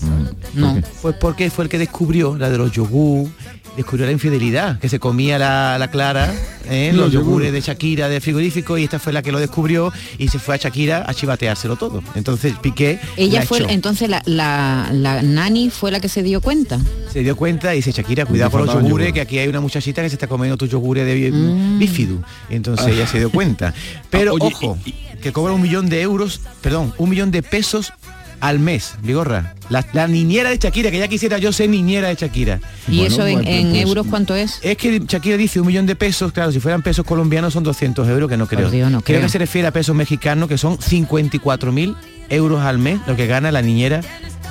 [0.55, 0.81] No.
[1.03, 3.29] Pues porque fue el que descubrió la de los yogur,
[3.77, 6.33] descubrió la infidelidad, que se comía la, la clara,
[6.70, 6.93] ¿eh?
[6.95, 7.53] Los yogures yogur.
[7.53, 10.59] de Shakira del frigorífico y esta fue la que lo descubrió y se fue a
[10.59, 12.03] Shakira a chivateárselo todo.
[12.14, 13.68] Entonces Piqué Ella la fue, echó.
[13.70, 16.79] entonces la, la, la nani fue la que se dio cuenta.
[17.12, 19.12] se dio cuenta y dice Shakira, cuidado con los yogures, yogur.
[19.14, 21.79] que aquí hay una muchachita que se está comiendo tus yogures de Mm.
[21.79, 22.18] bífido.
[22.51, 23.72] Entonces ella se dio cuenta.
[24.11, 24.79] Pero Ah, oye, ojo,
[25.22, 27.93] que cobra un millón de euros, perdón, un millón de pesos
[28.41, 29.55] al mes, Vigorra.
[29.70, 32.61] La, la niñera de Shakira, que ya quisiera yo ser niñera de Shakira.
[32.89, 34.59] ¿Y Bueno, eso en, bueno, en pues- euros cuánto es?
[34.62, 38.07] Es que Shakira dice un millón de pesos, claro, si fueran pesos colombianos son 200
[38.09, 38.70] euros, que no creo.
[38.70, 39.20] Dios, no creo creo.
[39.22, 41.95] que se refiere a pesos mexicanos, que son 54 mil
[42.28, 44.01] euros al mes, lo que gana la niñera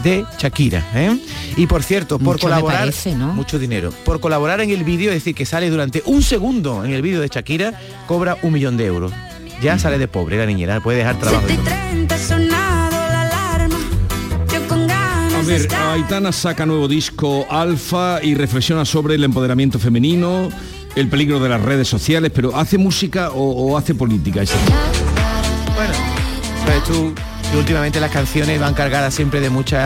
[0.04, 0.84] de Shakira.
[0.96, 1.18] ¿eh?
[1.58, 3.34] Y por cierto, por Mucho colaborar, parece, ¿no?
[3.34, 6.92] mucho dinero, por colaborar en el vídeo, es decir, que sale durante un segundo en
[6.92, 9.12] el vídeo de Shakira, cobra un millón de euros.
[9.62, 11.46] Ya sale de pobre la niñera, puede dejar trabajo.
[15.46, 20.50] Ver, Aitana saca nuevo disco Alfa y reflexiona sobre el empoderamiento femenino,
[20.96, 24.44] el peligro de las redes sociales, pero ¿hace música o, hace política?
[25.76, 25.94] Bueno,
[26.66, 27.14] pues tú
[27.58, 29.80] últimamente las canciones van cargadas siempre de muchos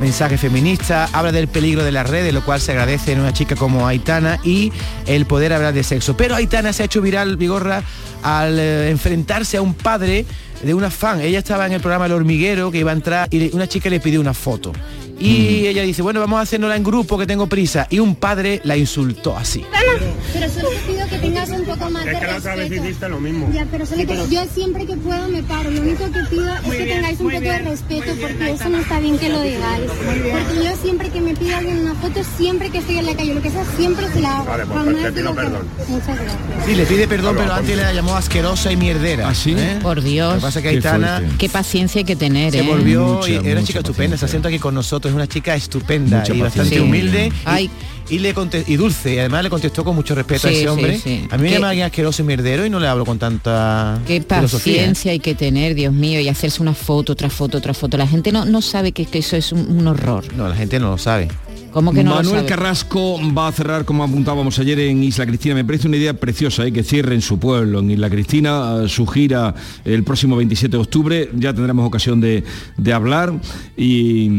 [0.00, 3.56] mensajes feministas, habla del peligro de las redes, lo cual se agradece en una chica
[3.56, 4.72] como Aitana y
[5.06, 6.16] el poder hablar de sexo.
[6.16, 7.82] Pero Aitana se ha hecho viral, Vigorra,
[8.22, 10.24] al eh, enfrentarse a un padre
[10.62, 11.20] de una fan.
[11.20, 13.88] Ella estaba en el programa El Hormiguero que iba a entrar y le- una chica
[13.90, 14.72] le pidió una foto.
[15.18, 17.86] Y ella dice, bueno, vamos a hacernosla en grupo, que tengo prisa.
[17.88, 19.64] Y un padre la insultó así.
[19.72, 22.84] Pero te pido que tengas un poco más de Es que la otra vez respeto.
[22.88, 23.50] hiciste lo mismo.
[23.52, 25.70] Ya, pero solo Sí, pero- yo siempre que puedo me paro.
[25.70, 28.14] Lo único que pido es Muy que bien, tengáis un poco de bien, respeto muy
[28.16, 29.84] bien, porque eso no está bien que lo digáis.
[29.90, 33.34] Porque yo siempre que me pide alguien una foto, siempre que estoy en la calle,
[33.34, 34.44] lo que sea, siempre se la hago.
[34.46, 35.66] Vale, pues, Jamás te pido digo que perdón.
[35.88, 36.66] Muchas gracias.
[36.66, 39.28] Sí, le pide perdón, pero antes la llamó asquerosa y mierdera.
[39.28, 39.54] ¿Ah, sí?
[39.56, 39.78] ¿eh?
[39.82, 40.34] Por Lo Dios.
[40.36, 41.36] que pasa es que Qué Aitana fuerte.
[41.38, 42.62] Qué paciencia hay que tener, se ¿eh?
[42.62, 45.54] volvió Mucha, y era una chica estupenda, se sienta aquí con nosotros, es una chica
[45.54, 47.70] estupenda Mucha y bastante humilde y, Ay.
[48.08, 48.34] Y le
[48.66, 50.98] y dulce, y además le contestó con mucho respeto a ese hombre.
[50.98, 51.26] sí.
[51.30, 54.22] A mí me llama alguien asqueroso y mierdero y no le hablo con tanta Qué
[54.22, 54.74] filosofía.
[54.74, 57.96] paciencia hay que tener, Dios mío, y hacerse una foto tras foto tras foto.
[57.96, 60.24] La gente no, no sabe que, que eso es un, un horror.
[60.34, 61.28] No, la gente no lo sabe.
[61.76, 62.46] ¿Cómo que no Manuel?
[62.46, 65.54] Carrasco va a cerrar, como apuntábamos ayer, en Isla Cristina.
[65.54, 66.72] Me parece una idea preciosa, ¿eh?
[66.72, 69.54] que cierre en su pueblo, en Isla Cristina, eh, su gira
[69.84, 71.30] el próximo 27 de octubre.
[71.34, 72.44] Ya tendremos ocasión de,
[72.78, 73.34] de hablar
[73.76, 74.30] y,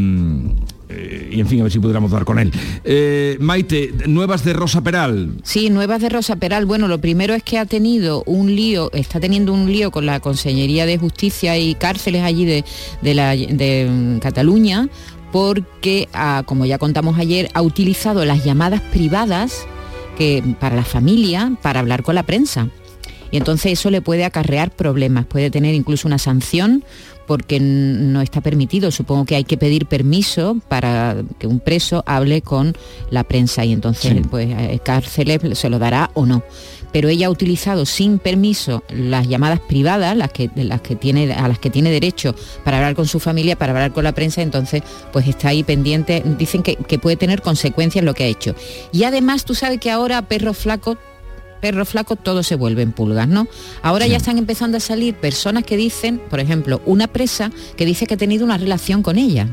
[0.90, 2.52] eh, y, en fin, a ver si podremos dar con él.
[2.84, 5.34] Eh, Maite, nuevas de Rosa Peral.
[5.44, 6.66] Sí, nuevas de Rosa Peral.
[6.66, 10.20] Bueno, lo primero es que ha tenido un lío, está teniendo un lío con la
[10.20, 12.64] Consellería de Justicia y Cárceles allí de,
[13.02, 14.90] de mm, Cataluña,
[15.32, 19.66] porque, ah, como ya contamos ayer, ha utilizado las llamadas privadas
[20.18, 22.70] que, para la familia para hablar con la prensa.
[23.30, 26.84] Y entonces eso le puede acarrear problemas, puede tener incluso una sanción
[27.28, 28.90] porque no está permitido.
[28.90, 32.76] Supongo que hay que pedir permiso para que un preso hable con
[33.12, 34.22] la prensa y entonces Sí.
[34.30, 36.42] pues eh, cárceles se lo dará o no.
[36.94, 41.48] Pero ella ha utilizado sin permiso las llamadas privadas, las que, las que tiene, a
[41.50, 44.82] las que tiene derecho para hablar con su familia, para hablar con la prensa, entonces
[45.12, 46.24] pues está ahí pendiente.
[46.40, 48.56] Dicen que, que puede tener consecuencias lo que ha hecho.
[48.94, 50.98] Y además tú sabes que ahora Perro Flaco
[51.62, 53.48] perros flacos todos se vuelven pulgas, ¿no?
[53.82, 58.06] Ahora ya están empezando a salir personas que dicen, por ejemplo, una presa que dice
[58.08, 59.48] que ha tenido una relación con ella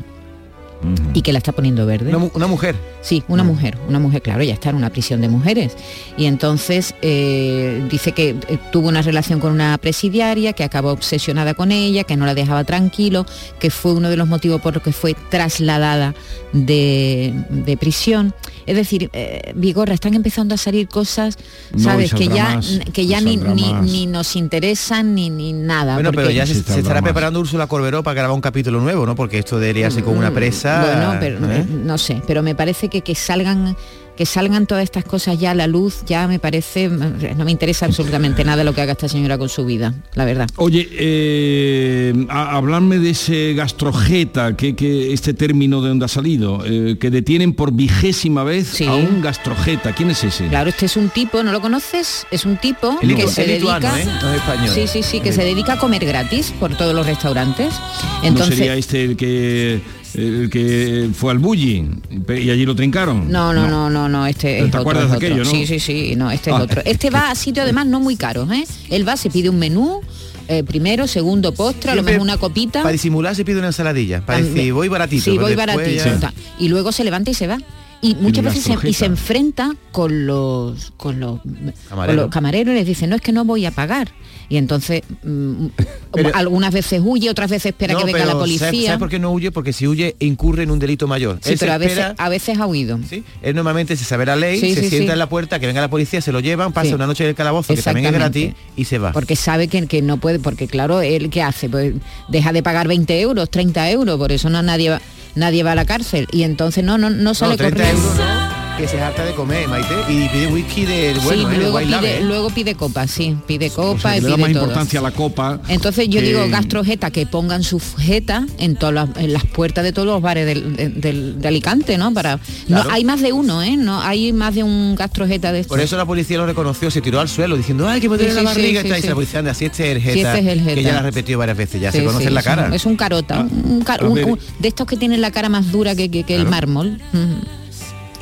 [1.15, 2.09] y que la está poniendo verde.
[2.09, 2.75] Una, mu- una mujer.
[3.01, 5.75] Sí, una mujer, una mujer, claro, ya está en una prisión de mujeres.
[6.17, 11.53] Y entonces eh, dice que eh, tuvo una relación con una presidiaria, que acabó obsesionada
[11.55, 13.25] con ella, que no la dejaba tranquilo,
[13.59, 16.13] que fue uno de los motivos por los que fue trasladada
[16.53, 18.33] de, de prisión.
[18.65, 21.37] Es decir, eh, Vigorra, están empezando a salir cosas,
[21.71, 22.13] No, ¿sabes?
[22.13, 25.93] que ya, más, que ya ni, ni- nos interesan ni, ni nada.
[25.95, 29.05] Bueno, pero porque- ya se, se estará preparando Úrsula Corberó para grabar un capítulo nuevo,
[29.05, 29.15] ¿no?
[29.15, 30.79] Porque esto de liarse con una presa...
[30.79, 31.59] Mm, Bueno, pero ¿eh?
[31.59, 33.75] eh, no sé, pero me parece que, que salgan
[34.15, 37.85] que salgan todas estas cosas ya a la luz, ya me parece, no me interesa
[37.85, 40.47] absolutamente nada lo que haga esta señora con su vida, la verdad.
[40.55, 46.63] Oye, eh, a- hablarme de ese gastrojeta, que, que este término de dónde ha salido,
[46.65, 49.93] eh, que detienen por vigésima vez a un gastrojeta.
[49.93, 50.47] ¿Quién es ese?
[50.47, 52.25] Claro, este es un tipo, ¿no lo conoces?
[52.31, 54.11] Es un tipo El que se el lituano, dedica...
[54.11, 54.19] ¿eh?
[54.21, 54.69] No es español.
[54.73, 57.73] Sí, sí, sí, que se dedica a comer gratis por todos los restaurantes.
[58.21, 59.81] ¿No Entonces, sería este el que
[60.17, 61.87] el que fue al bully
[62.29, 63.31] y allí lo trincaron?
[63.31, 65.49] No, no, no, no, no, este ¿Te es acuerdas de aquello, no?
[65.49, 66.61] Sí, sí, sí, no, este es Ah.
[66.63, 66.81] otro.
[66.85, 68.65] Este va a sitio además no muy caros, ¿eh?
[68.89, 70.01] Él va, se pide un menú,
[70.47, 72.81] eh, primero, segundo postre, a lo mejor una copita.
[72.81, 74.55] Para disimular se pide una ensaladilla, para También.
[74.55, 75.23] decir voy baratito.
[75.23, 76.03] Sí, voy baratito.
[76.19, 76.33] ya-.
[76.59, 77.57] Y luego se levanta y se va.
[78.01, 82.15] Y muchas veces se, y se enfrenta con los con los, con Camareros.
[82.23, 84.09] los camareros y les dice, no es que no voy a pagar.
[84.47, 85.67] Y entonces mm,
[86.35, 88.69] algunas veces huye, otras veces espera No, que venga la policía.
[88.69, 89.51] ¿sabes, por qué no huye?
[89.51, 91.39] Porque si huye incurre en un delito mayor.
[91.41, 92.99] Sí, Él pero a veces, espera- a veces ha huido.
[93.41, 95.81] Él normalmente se sabe la ley, Sí, se sí, sienta en la puerta, que venga
[95.81, 98.53] la policía, se lo llevan, pasa una noche en el calabozo, que también es gratis,
[98.75, 99.11] y se va.
[99.13, 101.93] Porque sabe que, que no puede, porque claro, él qué hace, pues
[102.29, 105.01] deja de pagar 20 euros, 30 euros, por eso no nadie va,
[105.35, 106.27] nadie va a la cárcel.
[106.31, 108.01] Y entonces no, no, no sale no, 30 corriendo.
[108.01, 111.49] euros no, que se harta de comer, Maite, y pide whisky del bueno, sí, ¿eh?
[111.51, 114.27] de luego, White pide, luego pide copa, sí, pide O sea, copa que y le
[114.29, 114.63] da pide más todo.
[114.63, 115.61] importancia a la copa.
[115.69, 119.83] Entonces yo que- digo gastrojeta, que pongan su jeta en todas las, en las puertas
[119.85, 122.13] de todos los bares del, del- del- de Alicante, ¿no?
[122.13, 122.83] Para, Claro.
[122.89, 123.77] no hay más de uno, ¿eh?
[123.77, 125.69] No hay más de un gastrojeta de estos.
[125.69, 128.31] Por eso la policía lo reconoció, se tiró al suelo diciendo, ay, que me duele
[128.33, 129.07] Sí, la barriga sí, y tal", sí, y sí.
[129.07, 130.81] la policía anda, así este es el jeta, este es el que jeta.
[130.81, 132.75] ya la repetió varias veces, ya se conoce sí, la es un- cara.
[132.75, 134.25] Es un carota, un, car- a un- ver.
[134.25, 136.99] un- de estos que tienen la cara más dura que, que- que el mármol.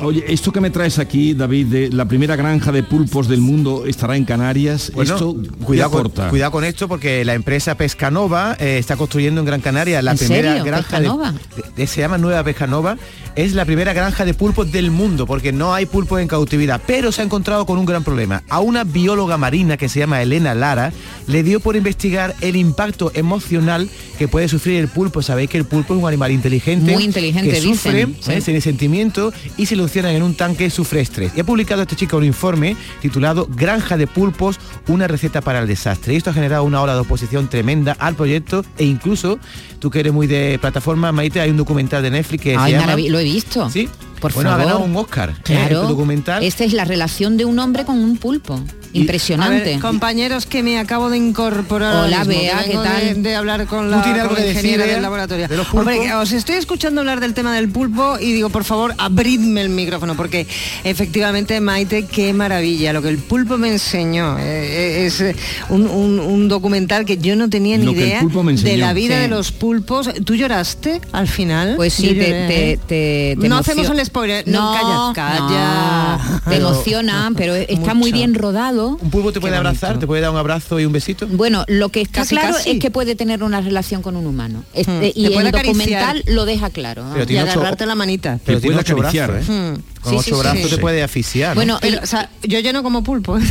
[0.00, 3.84] Oye, esto que me traes aquí, David, de la primera granja de pulpos del mundo
[3.86, 4.90] estará en Canarias.
[4.94, 9.40] Bueno, esto cuidado ¿qué con, cuidado con esto porque la empresa Pescanova eh, está construyendo
[9.40, 10.64] en Gran Canaria la ¿En primera serio?
[10.64, 11.32] granja de, ¿Pescanova?
[11.56, 12.96] de- de- se llama Nueva Pescanova
[13.36, 17.10] es la primera granja de pulpos del mundo porque no hay pulpos en cautividad pero
[17.10, 20.54] se ha encontrado con un gran problema a una bióloga marina que se llama Elena
[20.54, 20.92] Lara
[21.26, 23.88] le dio por investigar el impacto emocional
[24.18, 27.50] que puede sufrir el pulpo sabéis que el pulpo es un animal inteligente Muy inteligente,
[27.50, 28.32] que sufre dicen, sí.
[28.32, 28.40] ¿eh?
[28.40, 31.32] tiene sentimiento y si lo en un tanque sufre estrés.
[31.36, 34.58] Y ha publicado esta chica un informe titulado Granja de pulpos,
[34.88, 36.14] una receta para el desastre.
[36.14, 39.38] Y esto ha generado una ola de oposición tremenda al proyecto e incluso,
[39.78, 42.78] tú que eres muy de plataforma, Maite, hay un documental de Netflix que Ay, se
[42.78, 42.92] llama...
[42.94, 43.70] marav- lo he visto.
[43.70, 43.88] Sí.
[44.20, 44.62] Por bueno, favor.
[44.62, 45.30] ha ganado un Oscar.
[45.30, 45.34] ¿eh?
[45.42, 45.62] Claro.
[45.82, 46.42] Este documental.
[46.42, 48.58] Esta es la relación de un hombre con un pulpo.
[48.94, 49.60] Impresionante.
[49.62, 52.06] A ver, compañeros que me acabo de incorporar.
[52.06, 53.14] Hola, Bea, ¿qué tal?
[53.14, 55.48] De, de hablar con ¿Tú la, con decir, ingeniera del laboratorio.
[55.48, 55.92] de los pulpos?
[55.94, 59.68] Hombre, os estoy escuchando hablar del tema del pulpo y digo, por favor, abridme el
[59.68, 60.46] micrófono, porque
[60.84, 62.92] efectivamente, Maite, qué maravilla.
[62.92, 65.34] Lo que el pulpo me enseñó eh, es eh,
[65.70, 69.22] un, un- un documental que yo no tenía ni Lo idea de la vida Sí.
[69.22, 70.08] de los pulpos.
[70.24, 71.74] ¿Tú lloraste al final?
[71.76, 72.76] Pues sí, te, lloré, te- ¿eh?
[72.86, 74.46] te- te no hacemos el spoiler.
[74.46, 74.72] No,
[75.08, 76.18] No, calla, calla.
[76.44, 78.83] no, te emociona, pero está muy bien rodado.
[78.90, 79.68] ¿Un pulpo te puede bonito.
[79.68, 79.98] abrazar?
[79.98, 81.26] ¿Te puede dar un abrazo y un besito?
[81.26, 82.70] Bueno, lo que está Casi, claro casi.
[82.70, 84.64] es que puede tener una relación con un humano.
[84.74, 85.18] Este- Hmm.
[85.18, 87.04] y el documental lo deja claro.
[87.14, 88.38] Pero y agarrarte la manita.
[88.44, 89.52] Pero Te puede acariciar, brazos, ¿eh?
[89.78, 89.93] Hmm.
[90.04, 90.40] Con Sí, ocho sí, sí.
[90.40, 91.50] brazos te puede asfixiar.
[91.50, 91.54] ¿no?
[91.56, 93.38] Bueno, Pero, o sea, yo lleno como pulpo.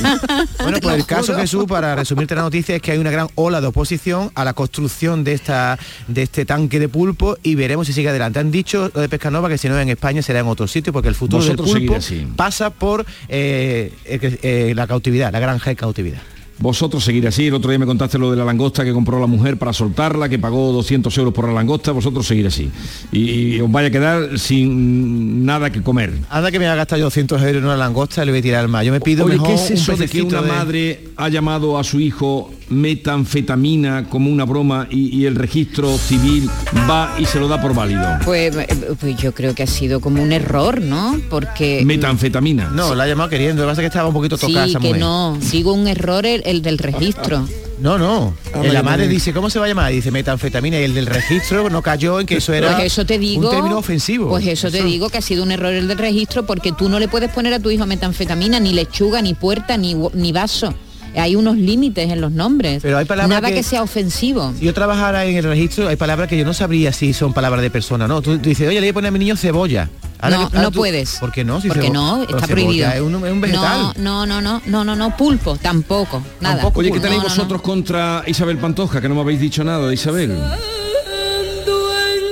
[0.62, 3.60] Bueno, pues el caso Jesús, para resumirte la noticia, es que hay una gran ola
[3.60, 7.92] de oposición a la construcción de esta de este tanque de pulpo y veremos si
[7.92, 8.38] sigue adelante.
[8.38, 11.08] Han dicho lo de Pescanova que si no en España será en otro sitio porque
[11.08, 12.32] el futuro del Vosotros pulpo seguiré así.
[12.36, 16.20] pasa por eh, eh, eh, la cautividad, la granja de cautividad.
[16.60, 17.46] Vosotros seguir así.
[17.46, 20.28] El otro día me contaste lo de la langosta que compró la mujer para soltarla,
[20.28, 21.92] que pagó 200 euros por la langosta.
[21.92, 22.70] Vosotros seguir así.
[23.12, 26.12] Y, y os vaya a quedar sin nada que comer.
[26.28, 28.42] Anda que me ha gastado yo 200 euros en una langosta y le voy a
[28.42, 28.84] tirar al mar.
[28.84, 31.78] Yo me pido Oye, mejor ¿qué es eso un de que una madre ha llamado
[31.78, 36.48] a su hijo metanfetamina como una broma y, y el registro civil
[36.88, 38.06] va y se lo da por válido?
[38.24, 38.66] Pues, eh,
[38.98, 41.18] pues yo creo que ha sido como un error, ¿no?
[41.28, 42.70] Porque Metanfetamina.
[42.70, 44.70] No, la ha llamado queriendo, lo que pasa es que estaba un poquito tocada sí,
[44.70, 45.00] esa que mujer.
[45.00, 47.46] no, digo un error el, el del registro.
[47.80, 48.34] No, no.
[48.52, 49.90] Ah, la madre dice, ¿cómo se va a llamar?
[49.90, 53.18] Dice metanfetamina y el del registro no cayó en que eso era Pues eso te
[53.18, 53.48] digo.
[53.48, 54.28] un término ofensivo.
[54.28, 56.98] Pues eso, te digo que ha sido un error el del registro porque tú no
[56.98, 60.74] le puedes poner a tu hijo metanfetamina, ni lechuga, ni puerta, ni, ni vaso.
[61.16, 62.80] Hay unos límites en los nombres.
[62.82, 63.56] Pero hay palabras Nada que...
[63.56, 64.52] que- sea ofensivo.
[64.58, 67.62] Si yo trabajara en el registro, hay palabras que yo no sabría si son palabras
[67.62, 68.22] de persona, ¿no?
[68.22, 69.88] Tú, tú dices, oye, le voy a poner a mi niño cebolla.
[70.20, 71.16] Ahora No, que- ahora no tú- puedes.
[71.18, 71.60] ¿Por qué no?
[71.60, 72.90] Si Porque no, está prohibido.
[72.90, 73.92] Es un, es un vegetal.
[73.98, 76.70] No, no, no, no, no, no, no, pulpo, tampoco, nada.
[76.74, 77.34] Oye, ¿qué No, tenéis no, no.
[77.34, 79.00] vosotros contra Isabel Pantoja?
[79.00, 80.36] Que no me habéis dicho nada de Isabel.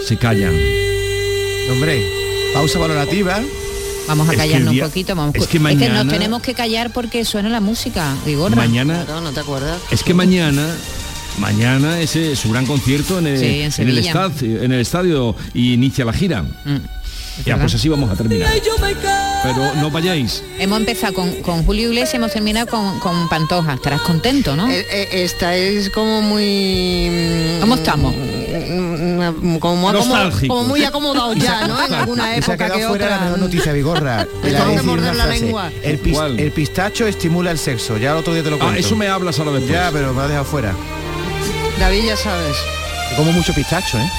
[0.07, 0.51] Se calla.
[1.70, 2.03] Hombre,
[2.55, 3.41] pausa valorativa.
[4.09, 5.14] Vamos a Es callarnos día- un poquito.
[5.14, 5.34] Vamos.
[5.36, 8.56] es que nos mañana- tenemos que callar porque suena la música, Vigorra.
[8.56, 9.78] Mañana- Claro, ¿no te acuerdas?
[9.90, 10.66] Es que mañana
[11.38, 14.00] mañana ese es su gran concierto en el, Sí, en en el Sevilla.
[14.00, 16.44] estadio, en el estadio y inicia la gira.
[16.64, 16.80] ya
[17.54, 17.61] verdad.
[17.61, 18.50] pues así vamos a terminar.
[19.44, 20.42] Pero no vayáis.
[20.59, 23.74] Hemos empezado con, con Julio Iglesias, hemos terminado con, con Pantoja.
[23.74, 24.68] Estarás contento, ¿no?
[24.68, 27.09] Eh, eh, esta es como muy...
[27.61, 28.14] ¿Cómo estamos?
[29.61, 30.54] Como, acomo- Nostálgico.
[30.54, 31.84] como muy acomodado ya, ¿no?
[31.84, 34.26] En alguna Y se ha época quedado que fuera la mejor noticia, Vigorra.
[35.82, 36.38] El, pis- ¿Cuál?
[36.40, 37.96] el pistacho estimula el sexo.
[37.98, 38.80] Ya el otro día te lo Ah, cuento.
[38.80, 39.72] eso me hablas ahora después.
[39.72, 40.72] Ya, pero me ha dejado fuera.
[41.78, 42.56] David, ya sabes.
[43.16, 44.11] Como mucho pistacho, ¿eh?